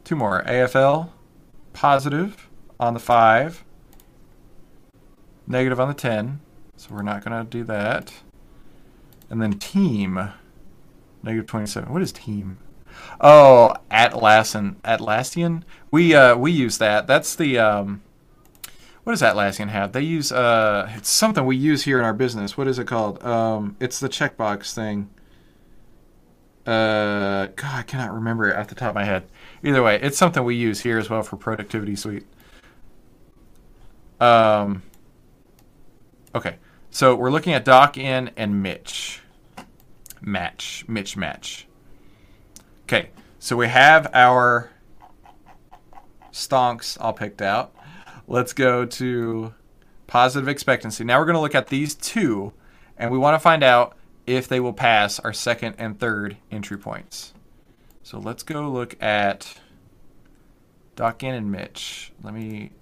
Two 0.02 0.16
more. 0.16 0.42
AFL, 0.48 1.10
positive 1.72 2.48
on 2.80 2.92
the 2.92 3.00
5. 3.00 3.64
Negative 5.46 5.78
on 5.78 5.86
the 5.86 5.94
10. 5.94 6.40
So 6.76 6.88
we're 6.92 7.02
not 7.02 7.24
going 7.24 7.38
to 7.38 7.48
do 7.48 7.62
that. 7.62 8.12
And 9.30 9.40
then 9.40 9.60
team, 9.60 10.32
negative 11.22 11.46
27. 11.46 11.92
What 11.92 12.02
is 12.02 12.10
team? 12.10 12.58
Oh, 13.20 13.74
Atlassian. 13.90 14.76
Atlassian? 14.76 15.62
We, 15.90 16.14
uh, 16.14 16.36
we 16.36 16.52
use 16.52 16.78
that. 16.78 17.06
That's 17.06 17.34
the... 17.36 17.58
Um, 17.58 18.02
what 19.04 19.12
does 19.12 19.22
Atlassian 19.22 19.68
have? 19.68 19.92
They 19.92 20.02
use... 20.02 20.32
Uh, 20.32 20.90
it's 20.96 21.08
something 21.10 21.44
we 21.44 21.56
use 21.56 21.84
here 21.84 21.98
in 21.98 22.04
our 22.04 22.14
business. 22.14 22.56
What 22.56 22.68
is 22.68 22.78
it 22.78 22.86
called? 22.86 23.22
Um, 23.24 23.76
it's 23.80 24.00
the 24.00 24.08
checkbox 24.08 24.74
thing. 24.74 25.10
Uh, 26.64 27.46
God, 27.56 27.74
I 27.74 27.82
cannot 27.82 28.14
remember 28.14 28.48
it 28.48 28.56
off 28.56 28.68
the 28.68 28.76
top 28.76 28.90
of 28.90 28.94
my 28.94 29.04
head. 29.04 29.24
Either 29.64 29.82
way, 29.82 30.00
it's 30.00 30.16
something 30.16 30.44
we 30.44 30.54
use 30.54 30.80
here 30.80 30.96
as 30.96 31.10
well 31.10 31.22
for 31.22 31.36
Productivity 31.36 31.96
Suite. 31.96 32.26
Um, 34.20 34.84
okay, 36.34 36.58
so 36.90 37.16
we're 37.16 37.32
looking 37.32 37.52
at 37.52 37.64
Doc 37.64 37.98
in 37.98 38.30
and 38.36 38.62
Mitch. 38.62 39.20
Match, 40.20 40.84
Mitch 40.86 41.16
match. 41.16 41.66
Okay, 42.84 43.10
so 43.38 43.56
we 43.56 43.68
have 43.68 44.10
our 44.12 44.70
stonks 46.32 46.98
all 47.00 47.12
picked 47.12 47.40
out. 47.42 47.74
Let's 48.26 48.52
go 48.52 48.84
to 48.86 49.54
positive 50.06 50.48
expectancy. 50.48 51.04
Now 51.04 51.18
we're 51.18 51.26
going 51.26 51.36
to 51.36 51.40
look 51.40 51.54
at 51.54 51.68
these 51.68 51.94
two, 51.94 52.52
and 52.96 53.10
we 53.10 53.18
want 53.18 53.34
to 53.34 53.38
find 53.38 53.62
out 53.62 53.96
if 54.26 54.48
they 54.48 54.60
will 54.60 54.72
pass 54.72 55.18
our 55.20 55.32
second 55.32 55.76
and 55.78 55.98
third 55.98 56.36
entry 56.50 56.78
points. 56.78 57.34
So 58.02 58.18
let's 58.18 58.42
go 58.42 58.68
look 58.68 59.00
at 59.02 59.58
Doc 60.96 61.22
In 61.22 61.34
and 61.34 61.50
Mitch. 61.50 62.12
Let 62.22 62.34
me 62.34 62.72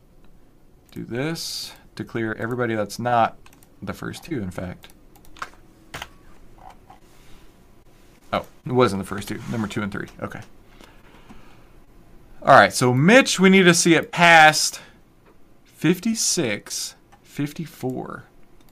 do 0.91 1.05
this 1.05 1.73
to 1.95 2.05
clear 2.05 2.35
everybody 2.35 2.75
that's 2.75 2.99
not 2.99 3.37
the 3.81 3.93
first 3.93 4.25
two, 4.25 4.43
in 4.43 4.51
fact. 4.51 4.89
Oh, 8.33 8.47
it 8.67 8.73
wasn't 8.73 9.03
the 9.03 9.07
first 9.07 9.29
two. 9.29 9.41
Number 9.51 9.67
two 9.67 9.83
and 9.83 9.91
three. 9.91 10.09
Okay. 10.21 10.41
All 12.43 12.55
right, 12.55 12.73
so 12.73 12.95
Mitch, 12.95 13.39
we 13.39 13.51
need 13.51 13.65
to 13.65 13.75
see 13.75 13.95
it 13.95 14.11
past 14.11 14.81
56, 15.65 16.95
54. 17.23 18.25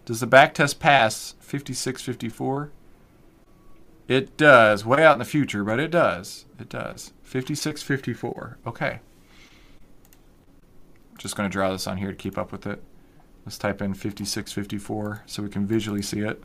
Does 0.07 0.21
the 0.21 0.27
back 0.27 0.55
test 0.55 0.81
pass 0.81 1.35
5654? 1.41 2.71
It 4.09 4.39
does. 4.39 4.87
Way 4.87 5.05
out 5.05 5.13
in 5.13 5.19
the 5.19 5.27
future, 5.27 5.65
but 5.65 5.79
it 5.79 5.91
does. 5.91 6.47
It 6.59 6.71
does. 6.71 7.13
5654. 7.25 8.59
Okay. 8.67 9.01
Just 11.19 11.37
going 11.37 11.49
to 11.49 11.53
draw 11.53 11.71
this 11.71 11.87
on 11.87 11.99
here 11.99 12.09
to 12.09 12.17
keep 12.17 12.39
up 12.39 12.51
with 12.51 12.67
it. 12.67 12.83
Let's 13.45 13.59
type 13.59 13.83
in 13.83 13.93
5654 13.93 15.25
so 15.27 15.43
we 15.43 15.51
can 15.51 15.67
visually 15.67 16.01
see 16.01 16.21
it. 16.21 16.43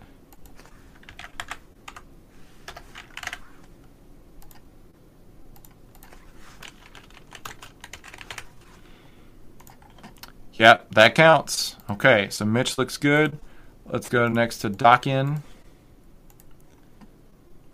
Yep, 10.53 10.93
that 10.93 11.15
counts. 11.15 11.75
Okay, 11.89 12.27
so 12.29 12.45
Mitch 12.45 12.77
looks 12.77 12.97
good. 12.97 13.39
Let's 13.85 14.07
go 14.07 14.27
next 14.27 14.59
to 14.59 14.69
Dock-In. 14.69 15.41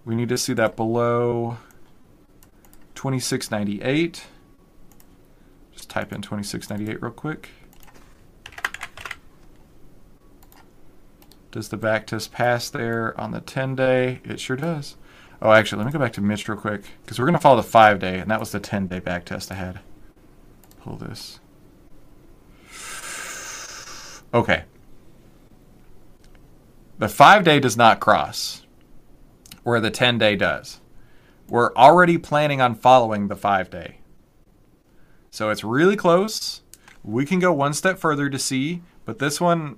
We 0.05 0.15
need 0.15 0.29
to 0.29 0.37
see 0.37 0.53
that 0.53 0.75
below 0.75 1.57
2698. 2.95 4.27
Just 5.73 5.89
type 5.89 6.13
in 6.13 6.21
2698 6.21 7.01
real 7.01 7.11
quick. 7.11 7.49
Does 11.51 11.69
the 11.69 11.77
back 11.77 12.07
test 12.07 12.31
pass 12.31 12.69
there 12.69 13.19
on 13.19 13.31
the 13.31 13.41
10 13.41 13.75
day? 13.75 14.21
It 14.23 14.39
sure 14.39 14.55
does. 14.55 14.95
Oh, 15.41 15.51
actually, 15.51 15.79
let 15.79 15.87
me 15.87 15.91
go 15.91 15.99
back 15.99 16.13
to 16.13 16.21
Mitch 16.21 16.47
real 16.47 16.57
quick 16.57 16.83
because 17.03 17.19
we're 17.19 17.25
going 17.25 17.33
to 17.33 17.39
follow 17.39 17.57
the 17.57 17.63
five 17.63 17.99
day, 17.99 18.19
and 18.19 18.29
that 18.31 18.39
was 18.39 18.51
the 18.51 18.59
10 18.59 18.87
day 18.87 18.99
back 18.99 19.25
test 19.25 19.51
I 19.51 19.55
had. 19.55 19.79
Pull 20.81 20.95
this. 20.97 21.39
Okay. 24.33 24.63
The 26.97 27.09
five 27.09 27.43
day 27.43 27.59
does 27.59 27.77
not 27.77 27.99
cross, 27.99 28.65
where 29.63 29.79
the 29.79 29.91
10 29.91 30.17
day 30.17 30.35
does. 30.35 30.81
We're 31.47 31.73
already 31.73 32.17
planning 32.17 32.61
on 32.61 32.75
following 32.75 33.27
the 33.27 33.35
five 33.35 33.69
day. 33.69 33.99
So 35.31 35.49
it's 35.49 35.63
really 35.63 35.95
close. 35.95 36.61
We 37.03 37.25
can 37.25 37.39
go 37.39 37.53
one 37.53 37.73
step 37.73 37.97
further 37.97 38.29
to 38.29 38.37
see, 38.37 38.81
but 39.05 39.19
this 39.19 39.39
one 39.39 39.77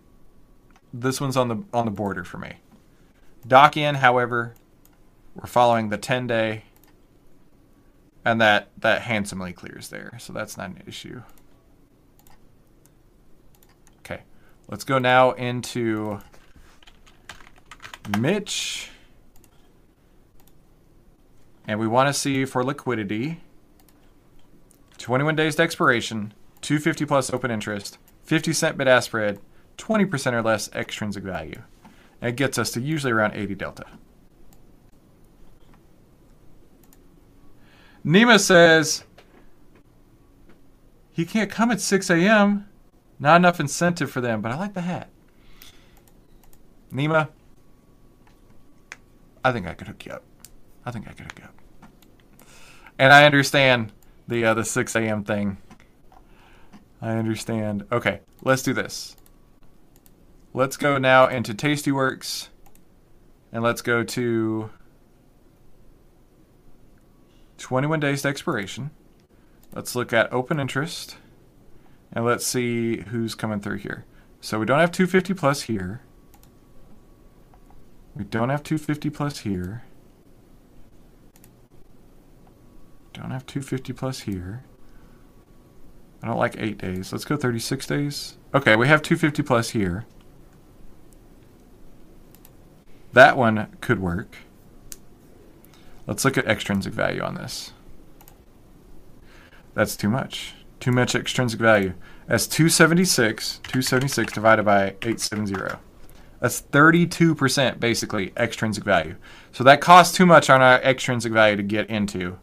this 0.93 1.21
one's 1.21 1.37
on 1.37 1.47
the 1.47 1.63
on 1.73 1.85
the 1.85 1.91
border 1.91 2.23
for 2.23 2.37
me. 2.37 2.55
Dock 3.47 3.77
in, 3.77 3.95
however, 3.95 4.55
we're 5.35 5.47
following 5.47 5.89
the 5.89 5.97
10 5.97 6.27
day 6.27 6.63
and 8.25 8.39
that 8.41 8.69
that 8.77 9.03
handsomely 9.03 9.53
clears 9.53 9.89
there. 9.89 10.17
So 10.19 10.33
that's 10.33 10.57
not 10.57 10.69
an 10.69 10.83
issue. 10.87 11.21
Okay. 13.99 14.21
Let's 14.71 14.85
go 14.85 14.99
now 14.99 15.31
into 15.31 16.21
Mitch. 18.17 18.89
And 21.67 21.77
we 21.77 21.87
want 21.87 22.07
to 22.07 22.13
see 22.13 22.45
for 22.45 22.63
liquidity 22.63 23.41
21 24.97 25.35
days 25.35 25.55
to 25.55 25.63
expiration, 25.63 26.33
250 26.61 27.05
plus 27.05 27.33
open 27.33 27.51
interest, 27.51 27.97
50 28.23 28.53
cent 28.53 28.77
bid 28.77 28.87
ask 28.87 29.07
spread, 29.07 29.39
20% 29.77 30.31
or 30.31 30.41
less 30.41 30.71
extrinsic 30.71 31.23
value. 31.23 31.61
And 32.21 32.29
it 32.29 32.37
gets 32.37 32.57
us 32.57 32.71
to 32.71 32.81
usually 32.81 33.11
around 33.11 33.33
80 33.33 33.55
delta. 33.55 33.85
Nima 38.05 38.39
says 38.39 39.03
he 41.11 41.25
can't 41.25 41.51
come 41.51 41.71
at 41.71 41.81
6 41.81 42.09
a.m. 42.09 42.69
Not 43.21 43.35
enough 43.35 43.59
incentive 43.59 44.09
for 44.09 44.19
them, 44.19 44.41
but 44.41 44.51
I 44.51 44.57
like 44.57 44.73
the 44.73 44.81
hat. 44.81 45.07
Nima, 46.91 47.29
I 49.45 49.51
think 49.51 49.67
I 49.67 49.75
could 49.75 49.87
hook 49.87 50.03
you 50.07 50.13
up. 50.13 50.23
I 50.83 50.89
think 50.89 51.07
I 51.07 51.11
could 51.11 51.27
hook 51.27 51.37
you 51.37 51.45
up. 51.45 52.49
And 52.97 53.13
I 53.13 53.25
understand 53.25 53.91
the 54.27 54.43
uh, 54.43 54.53
the 54.55 54.65
6 54.65 54.95
a.m. 54.95 55.23
thing. 55.23 55.57
I 56.99 57.11
understand. 57.11 57.85
Okay, 57.91 58.21
let's 58.41 58.63
do 58.63 58.73
this. 58.73 59.15
Let's 60.55 60.75
go 60.75 60.97
now 60.97 61.27
into 61.27 61.53
Tastyworks, 61.53 62.47
and 63.51 63.61
let's 63.61 63.83
go 63.83 64.03
to 64.03 64.71
21 67.59 67.99
days 67.99 68.23
to 68.23 68.29
expiration. 68.29 68.89
Let's 69.73 69.95
look 69.95 70.11
at 70.11 70.33
open 70.33 70.59
interest, 70.59 71.17
and 72.13 72.25
let's 72.25 72.45
see 72.45 73.01
who's 73.01 73.35
coming 73.35 73.59
through 73.59 73.77
here. 73.77 74.05
So 74.41 74.59
we 74.59 74.65
don't 74.65 74.79
have 74.79 74.91
250 74.91 75.33
plus 75.33 75.63
here. 75.63 76.01
We 78.15 78.23
don't 78.23 78.49
have 78.49 78.63
250 78.63 79.09
plus 79.09 79.39
here. 79.39 79.83
Don't 83.13 83.31
have 83.31 83.45
250 83.45 83.93
plus 83.93 84.21
here. 84.21 84.63
I 86.23 86.27
don't 86.27 86.37
like 86.37 86.55
8 86.57 86.77
days. 86.77 87.11
Let's 87.11 87.25
go 87.25 87.37
36 87.37 87.87
days. 87.87 88.37
Okay, 88.53 88.75
we 88.75 88.87
have 88.87 89.01
250 89.01 89.43
plus 89.43 89.69
here. 89.71 90.05
That 93.13 93.37
one 93.37 93.67
could 93.81 93.99
work. 93.99 94.37
Let's 96.07 96.25
look 96.25 96.37
at 96.37 96.47
extrinsic 96.47 96.93
value 96.93 97.21
on 97.21 97.35
this. 97.35 97.73
That's 99.73 99.95
too 99.95 100.09
much. 100.09 100.53
Too 100.81 100.91
much 100.91 101.15
extrinsic 101.15 101.59
value. 101.59 101.93
That's 102.27 102.47
276, 102.47 103.59
276 103.63 104.33
divided 104.33 104.65
by 104.65 104.95
870. 105.03 105.77
That's 106.39 106.63
32% 106.63 107.79
basically 107.79 108.33
extrinsic 108.35 108.83
value. 108.83 109.15
So 109.51 109.63
that 109.63 109.79
costs 109.79 110.17
too 110.17 110.25
much 110.25 110.49
on 110.49 110.61
our 110.61 110.81
extrinsic 110.81 111.31
value 111.31 111.55
to 111.55 111.63
get 111.63 111.87
into. 111.89 112.39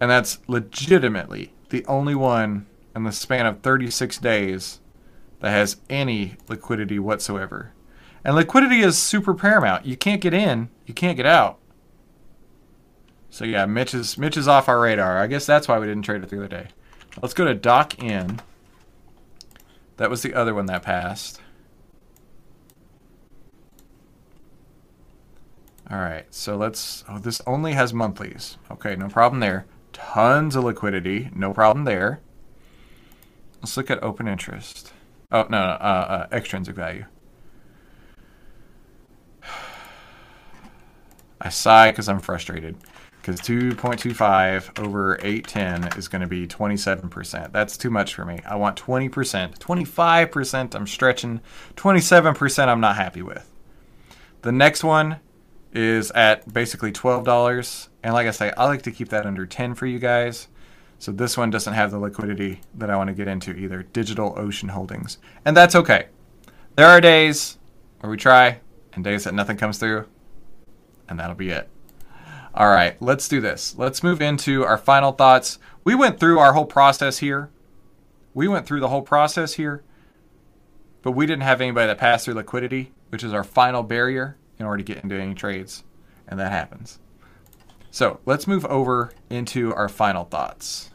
And 0.00 0.08
that's 0.08 0.38
legitimately 0.46 1.52
the 1.70 1.84
only 1.86 2.14
one 2.14 2.66
in 2.94 3.02
the 3.02 3.10
span 3.10 3.46
of 3.46 3.60
36 3.60 4.18
days 4.18 4.78
that 5.40 5.50
has 5.50 5.78
any 5.90 6.36
liquidity 6.48 7.00
whatsoever. 7.00 7.72
And 8.24 8.36
liquidity 8.36 8.80
is 8.80 8.96
super 8.96 9.34
paramount. 9.34 9.84
You 9.84 9.96
can't 9.96 10.20
get 10.20 10.32
in, 10.32 10.70
you 10.86 10.94
can't 10.94 11.16
get 11.16 11.26
out. 11.26 11.58
So 13.30 13.44
yeah, 13.44 13.66
Mitch 13.66 13.94
is 13.94 14.16
Mitch 14.16 14.36
is 14.36 14.46
off 14.46 14.68
our 14.68 14.78
radar. 14.78 15.18
I 15.18 15.26
guess 15.26 15.44
that's 15.44 15.66
why 15.66 15.80
we 15.80 15.86
didn't 15.88 16.04
trade 16.04 16.22
it 16.22 16.28
the 16.28 16.36
other 16.36 16.46
day. 16.46 16.68
Let's 17.22 17.34
go 17.34 17.44
to 17.44 17.54
dock 17.54 18.02
in. 18.02 18.40
That 19.96 20.10
was 20.10 20.22
the 20.22 20.34
other 20.34 20.54
one 20.54 20.66
that 20.66 20.82
passed. 20.82 21.40
All 25.90 25.98
right, 25.98 26.26
so 26.30 26.56
let's. 26.56 27.04
Oh, 27.08 27.18
this 27.18 27.40
only 27.46 27.74
has 27.74 27.92
monthlies. 27.92 28.56
Okay, 28.70 28.96
no 28.96 29.08
problem 29.08 29.40
there. 29.40 29.66
Tons 29.92 30.56
of 30.56 30.64
liquidity, 30.64 31.30
no 31.34 31.52
problem 31.52 31.84
there. 31.84 32.20
Let's 33.60 33.76
look 33.76 33.90
at 33.90 34.02
open 34.02 34.26
interest. 34.26 34.92
Oh 35.30 35.42
no, 35.42 35.58
no 35.58 35.58
uh, 35.58 36.26
uh, 36.30 36.34
extrinsic 36.34 36.74
value. 36.74 37.04
I 41.40 41.48
sigh 41.50 41.90
because 41.90 42.08
I'm 42.08 42.20
frustrated. 42.20 42.76
Because 43.24 43.40
2.25 43.40 44.84
over 44.84 45.18
810 45.22 45.96
is 45.96 46.08
going 46.08 46.20
to 46.20 46.26
be 46.26 46.46
27%. 46.46 47.52
That's 47.52 47.78
too 47.78 47.88
much 47.88 48.14
for 48.14 48.26
me. 48.26 48.40
I 48.46 48.56
want 48.56 48.76
20%. 48.76 49.58
25% 49.58 50.74
I'm 50.74 50.86
stretching. 50.86 51.40
27% 51.74 52.68
I'm 52.68 52.80
not 52.82 52.96
happy 52.96 53.22
with. 53.22 53.50
The 54.42 54.52
next 54.52 54.84
one 54.84 55.20
is 55.72 56.10
at 56.10 56.52
basically 56.52 56.92
$12. 56.92 57.88
And 58.02 58.12
like 58.12 58.26
I 58.26 58.30
say, 58.30 58.52
I 58.58 58.66
like 58.66 58.82
to 58.82 58.92
keep 58.92 59.08
that 59.08 59.24
under 59.24 59.46
10 59.46 59.74
for 59.74 59.86
you 59.86 59.98
guys. 59.98 60.48
So 60.98 61.10
this 61.10 61.38
one 61.38 61.48
doesn't 61.48 61.72
have 61.72 61.92
the 61.92 61.98
liquidity 61.98 62.60
that 62.74 62.90
I 62.90 62.96
want 62.96 63.08
to 63.08 63.14
get 63.14 63.26
into 63.26 63.56
either. 63.56 63.84
Digital 63.84 64.34
Ocean 64.36 64.68
Holdings. 64.68 65.16
And 65.46 65.56
that's 65.56 65.74
okay. 65.74 66.08
There 66.76 66.88
are 66.88 67.00
days 67.00 67.56
where 68.00 68.10
we 68.10 68.18
try 68.18 68.60
and 68.92 69.02
days 69.02 69.24
that 69.24 69.32
nothing 69.32 69.56
comes 69.56 69.78
through. 69.78 70.04
And 71.08 71.18
that'll 71.18 71.34
be 71.34 71.48
it. 71.48 71.70
All 72.56 72.68
right, 72.68 73.00
let's 73.02 73.26
do 73.26 73.40
this. 73.40 73.74
Let's 73.76 74.04
move 74.04 74.22
into 74.22 74.64
our 74.64 74.78
final 74.78 75.10
thoughts. 75.10 75.58
We 75.82 75.96
went 75.96 76.20
through 76.20 76.38
our 76.38 76.52
whole 76.52 76.66
process 76.66 77.18
here. 77.18 77.50
We 78.32 78.46
went 78.46 78.64
through 78.64 78.78
the 78.78 78.88
whole 78.88 79.02
process 79.02 79.54
here. 79.54 79.82
But 81.02 81.12
we 81.12 81.26
didn't 81.26 81.42
have 81.42 81.60
anybody 81.60 81.88
that 81.88 81.98
passed 81.98 82.24
through 82.24 82.34
liquidity, 82.34 82.92
which 83.08 83.24
is 83.24 83.32
our 83.32 83.42
final 83.42 83.82
barrier 83.82 84.36
in 84.60 84.66
order 84.66 84.84
to 84.84 84.84
get 84.84 85.02
into 85.02 85.20
any 85.20 85.34
trades. 85.34 85.82
And 86.28 86.38
that 86.38 86.52
happens. 86.52 87.00
So 87.90 88.20
let's 88.24 88.46
move 88.46 88.64
over 88.66 89.12
into 89.28 89.74
our 89.74 89.88
final 89.88 90.24
thoughts. 90.24 90.90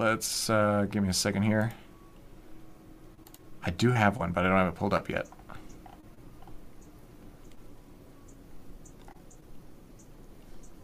Let's 0.00 0.50
uh, 0.50 0.86
give 0.90 1.04
me 1.04 1.10
a 1.10 1.12
second 1.12 1.42
here. 1.42 1.74
I 3.62 3.70
do 3.70 3.90
have 3.90 4.16
one, 4.16 4.32
but 4.32 4.44
I 4.44 4.48
don't 4.48 4.58
have 4.58 4.68
it 4.68 4.76
pulled 4.76 4.94
up 4.94 5.08
yet. 5.08 5.28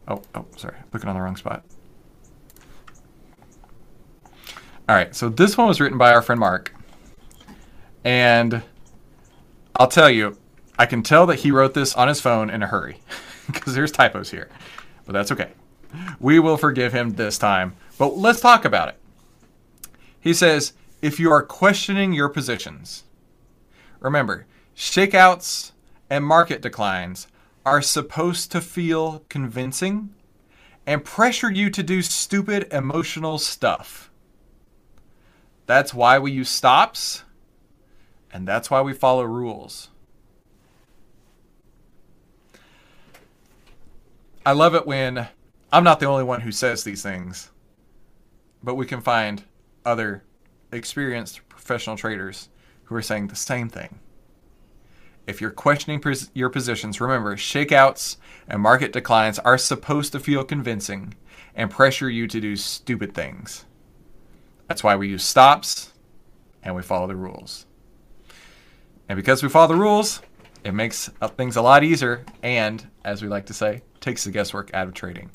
Oh, 0.09 0.23
oh, 0.35 0.47
sorry. 0.57 0.77
Looking 0.93 1.09
on 1.09 1.17
the 1.17 1.21
wrong 1.21 1.37
spot. 1.37 1.65
All 4.89 4.95
right, 4.95 5.15
so 5.17 5.29
this 5.29 5.57
one 5.59 5.67
was 5.67 5.81
written 5.81 5.99
by 5.99 6.13
our 6.13 6.23
friend 6.23 6.39
Mark. 6.39 6.73
And 8.05 8.63
I'll 9.75 9.89
tell 9.89 10.09
you, 10.09 10.39
I 10.79 10.87
can 10.87 11.03
tell 11.03 11.27
that 11.27 11.41
he 11.41 11.51
wrote 11.51 11.75
this 11.75 11.95
on 11.95 12.07
his 12.07 12.21
phone 12.21 12.51
in 12.51 12.63
a 12.63 12.67
hurry 12.69 13.01
because 13.47 13.75
there's 13.75 13.91
typos 13.91 14.31
here. 14.31 14.49
But 15.05 15.13
that's 15.13 15.33
okay. 15.33 15.51
We 16.21 16.39
will 16.39 16.57
forgive 16.57 16.93
him 16.93 17.15
this 17.15 17.37
time. 17.37 17.75
But 17.99 18.17
let's 18.17 18.41
talk 18.41 18.65
about 18.65 18.91
it. 18.91 18.97
He 20.21 20.35
says, 20.35 20.73
if 21.03 21.21
you 21.21 21.31
are 21.31 21.43
questioning 21.43 22.13
your 22.13 22.29
positions, 22.29 23.05
remember, 24.01 24.47
shakeouts 24.77 25.73
and 26.09 26.25
market 26.25 26.63
declines 26.63 27.27
are 27.65 27.83
supposed 27.83 28.53
to 28.53 28.61
feel 28.61 29.25
convincing 29.29 30.15
and 30.87 31.05
pressure 31.05 31.51
you 31.51 31.69
to 31.71 31.83
do 31.83 32.01
stupid 32.01 32.69
emotional 32.73 33.39
stuff. 33.39 34.11
That's 35.67 35.93
why 35.93 36.19
we 36.21 36.31
use 36.31 36.49
stops, 36.49 37.25
and 38.33 38.47
that's 38.47 38.71
why 38.71 38.81
we 38.83 38.93
follow 38.93 39.25
rules. 39.25 39.89
I 44.45 44.53
love 44.53 44.77
it 44.77 44.87
when 44.87 45.27
I'm 45.73 45.83
not 45.83 45.99
the 45.99 46.07
only 46.07 46.23
one 46.23 46.43
who 46.43 46.53
says 46.53 46.85
these 46.85 47.03
things, 47.03 47.51
but 48.63 48.77
we 48.77 48.87
can 48.87 49.01
find 49.01 49.43
other 49.85 50.23
experienced 50.73 51.47
professional 51.49 51.97
traders 51.97 52.49
who 52.85 52.95
are 52.95 53.03
saying 53.03 53.29
the 53.29 53.37
same 53.37 53.69
thing. 53.69 53.99
If 55.27 55.41
you're 55.41 55.51
questioning 55.51 56.03
your 56.35 56.51
positions, 56.51 57.01
remember 57.01 57.37
shakeouts 57.37 58.17
and 58.49 58.63
market 58.63 58.93
declines 58.93 59.39
are 59.41 59.59
supposed 59.59 60.13
to 60.13 60.21
feel 60.21 60.45
convincing 60.45 61.15
and 61.57 61.71
pressure 61.71 62.09
you 62.09 62.29
to 62.29 62.41
do 62.41 62.55
stupid 62.55 63.15
things. 63.15 63.65
That's 64.69 64.85
why 64.85 64.97
we 64.97 65.09
use 65.09 65.25
stops 65.25 65.93
and 66.63 66.75
we 66.77 66.83
follow 66.83 67.07
the 67.07 67.17
rules. 67.17 67.67
And 69.09 69.17
because 69.17 69.43
we 69.43 69.49
follow 69.49 69.69
the 69.69 69.81
rules, 69.81 70.21
it 70.65 70.73
makes 70.73 71.11
uh, 71.21 71.29
things 71.29 71.57
a 71.57 71.63
lot 71.63 71.85
easier 71.85 72.25
and, 72.43 72.87
as 73.05 73.23
we 73.23 73.29
like 73.29 73.47
to 73.47 73.55
say, 73.55 73.83
takes 74.01 74.25
the 74.25 74.31
guesswork 74.31 74.71
out 74.75 74.89
of 74.89 74.95
trading. 74.95 75.31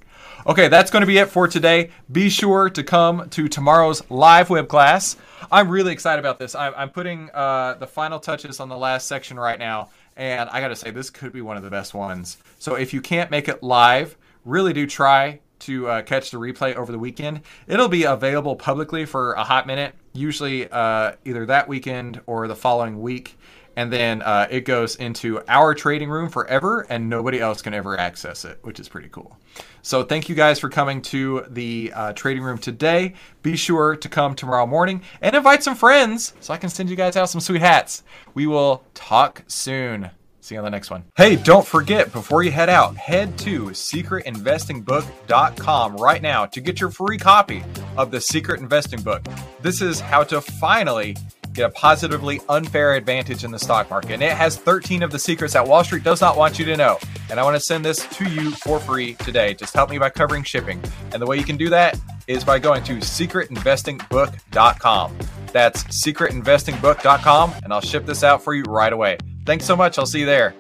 Okay, 0.48 0.70
that's 0.70 0.90
going 0.90 1.02
to 1.02 1.08
be 1.08 1.20
it 1.20 1.30
for 1.30 1.48
today. 1.48 1.92
Be 2.12 2.30
sure 2.30 2.70
to 2.70 2.84
come 2.84 3.30
to 3.30 3.48
tomorrow's 3.48 4.10
live 4.10 4.50
web 4.50 4.68
class. 4.68 5.16
I'm 5.52 5.70
really 5.70 5.94
excited 5.94 6.20
about 6.20 6.40
this. 6.40 6.56
I'm, 6.56 6.90
putting 6.90 7.30
uh, 7.32 7.76
the 7.76 7.86
final 7.86 8.20
touches 8.20 8.60
on 8.60 8.68
the 8.68 8.78
last 8.78 9.08
section 9.08 9.40
right 9.40 9.60
now, 9.60 9.90
and 10.16 10.50
I 10.50 10.60
got 10.60 10.70
to 10.70 10.76
say, 10.76 10.90
this 10.90 11.10
could 11.10 11.32
be 11.32 11.42
one 11.42 11.58
of 11.58 11.64
the 11.64 11.70
best 11.70 11.94
ones. 11.94 12.38
So 12.58 12.76
if 12.76 12.94
you 12.94 13.02
can't 13.02 13.30
make 13.30 13.50
it 13.50 13.62
live, 13.62 14.18
really 14.44 14.74
do 14.74 14.88
try 14.88 15.40
to 15.60 15.88
uh, 15.88 16.02
catch 16.02 16.32
the 16.32 16.38
replay 16.38 16.76
over 16.76 16.92
the 16.92 16.98
weekend. 17.00 17.42
It'll 17.68 17.88
be 17.88 18.04
available 18.04 18.56
publicly 18.56 19.06
for 19.06 19.34
a 19.34 19.44
hot 19.44 19.68
minute, 19.68 19.94
usually 20.14 20.68
uh, 20.72 21.14
either 21.24 21.46
that 21.46 21.68
weekend 21.68 22.20
or 22.26 22.48
the 22.48 22.56
following 22.56 23.00
week 23.00 23.38
and 23.76 23.92
then 23.92 24.22
uh, 24.22 24.48
it 24.50 24.62
goes 24.62 24.96
into 24.98 25.42
our 25.48 25.74
trading 25.74 26.10
room 26.10 26.30
forever 26.30 26.86
and 26.90 27.10
nobody 27.10 27.40
else 27.40 27.62
can 27.62 27.74
ever 27.74 27.98
access 27.98 28.46
it 28.46 28.60
which 28.64 28.80
is 28.80 28.90
pretty 28.90 29.10
cool 29.10 29.38
so 29.82 30.04
thank 30.04 30.30
you 30.30 30.36
guys 30.36 30.60
for 30.60 30.70
coming 30.70 31.02
to 31.02 31.46
the 31.50 31.92
uh, 31.96 32.14
trading 32.14 32.44
room 32.44 32.58
today 32.58 33.14
be 33.42 33.56
sure 33.56 33.96
to 33.96 34.10
come 34.10 34.36
tomorrow 34.36 34.66
morning 34.66 35.02
and 35.22 35.36
invite 35.36 35.64
some 35.64 35.76
friends 35.76 36.34
so 36.40 36.54
i 36.54 36.58
can 36.58 36.70
send 36.70 36.90
you 36.90 36.96
guys 36.96 37.16
out 37.16 37.30
some 37.30 37.42
sweet 37.42 37.62
hats 37.62 38.04
we 38.34 38.48
will 38.48 38.84
talk 38.94 39.44
soon 39.48 40.10
See 40.44 40.56
you 40.56 40.60
on 40.60 40.66
the 40.66 40.72
next 40.72 40.90
one. 40.90 41.04
Hey, 41.16 41.36
don't 41.36 41.68
forget 41.68 42.12
before 42.12 42.42
you 42.42 42.50
head 42.50 42.68
out, 42.68 42.98
head 42.98 43.38
to 43.40 43.66
secretinvestingbook.com 43.66 45.98
right 45.98 46.22
now 46.22 46.48
to 46.48 46.60
get 46.60 46.82
your 46.82 46.90
free 46.90 47.20
copy 47.20 47.64
of 47.96 48.10
the 48.10 48.20
Secret 48.20 48.60
Investing 48.60 49.04
Book. 49.04 49.22
This 49.62 49.84
is 49.84 50.00
how 50.00 50.24
to 50.24 50.42
finally 50.42 51.16
get 51.54 51.66
a 51.66 51.70
positively 51.72 52.40
unfair 52.50 52.94
advantage 52.94 53.44
in 53.44 53.52
the 53.52 53.60
stock 53.60 53.90
market. 53.90 54.14
And 54.14 54.24
it 54.24 54.32
has 54.32 54.58
13 54.58 55.04
of 55.04 55.12
the 55.12 55.20
secrets 55.20 55.54
that 55.54 55.68
Wall 55.68 55.84
Street 55.84 56.04
does 56.04 56.22
not 56.22 56.38
want 56.38 56.58
you 56.58 56.66
to 56.66 56.78
know. 56.78 56.98
And 57.30 57.40
I 57.40 57.44
want 57.44 57.56
to 57.56 57.60
send 57.60 57.86
this 57.86 58.06
to 58.18 58.30
you 58.30 58.52
for 58.52 58.80
free 58.80 59.14
today. 59.16 59.54
Just 59.54 59.74
help 59.74 59.90
me 59.90 59.98
by 59.98 60.10
covering 60.10 60.44
shipping. 60.44 60.82
And 61.12 61.22
the 61.22 61.26
way 61.26 61.38
you 61.38 61.44
can 61.44 61.58
do 61.58 61.70
that 61.70 62.00
is 62.28 62.44
by 62.44 62.60
going 62.60 62.84
to 62.86 62.98
secretinvestingbook.com. 62.98 65.18
That's 65.52 65.84
secretinvestingbook.com, 65.86 67.54
and 67.64 67.74
I'll 67.74 67.82
ship 67.82 68.06
this 68.06 68.24
out 68.24 68.42
for 68.42 68.54
you 68.54 68.64
right 68.64 68.94
away. 68.94 69.18
Thanks 69.46 69.66
so 69.66 69.76
much. 69.76 70.00
I'll 70.00 70.06
see 70.06 70.22
you 70.22 70.26
there. 70.26 70.54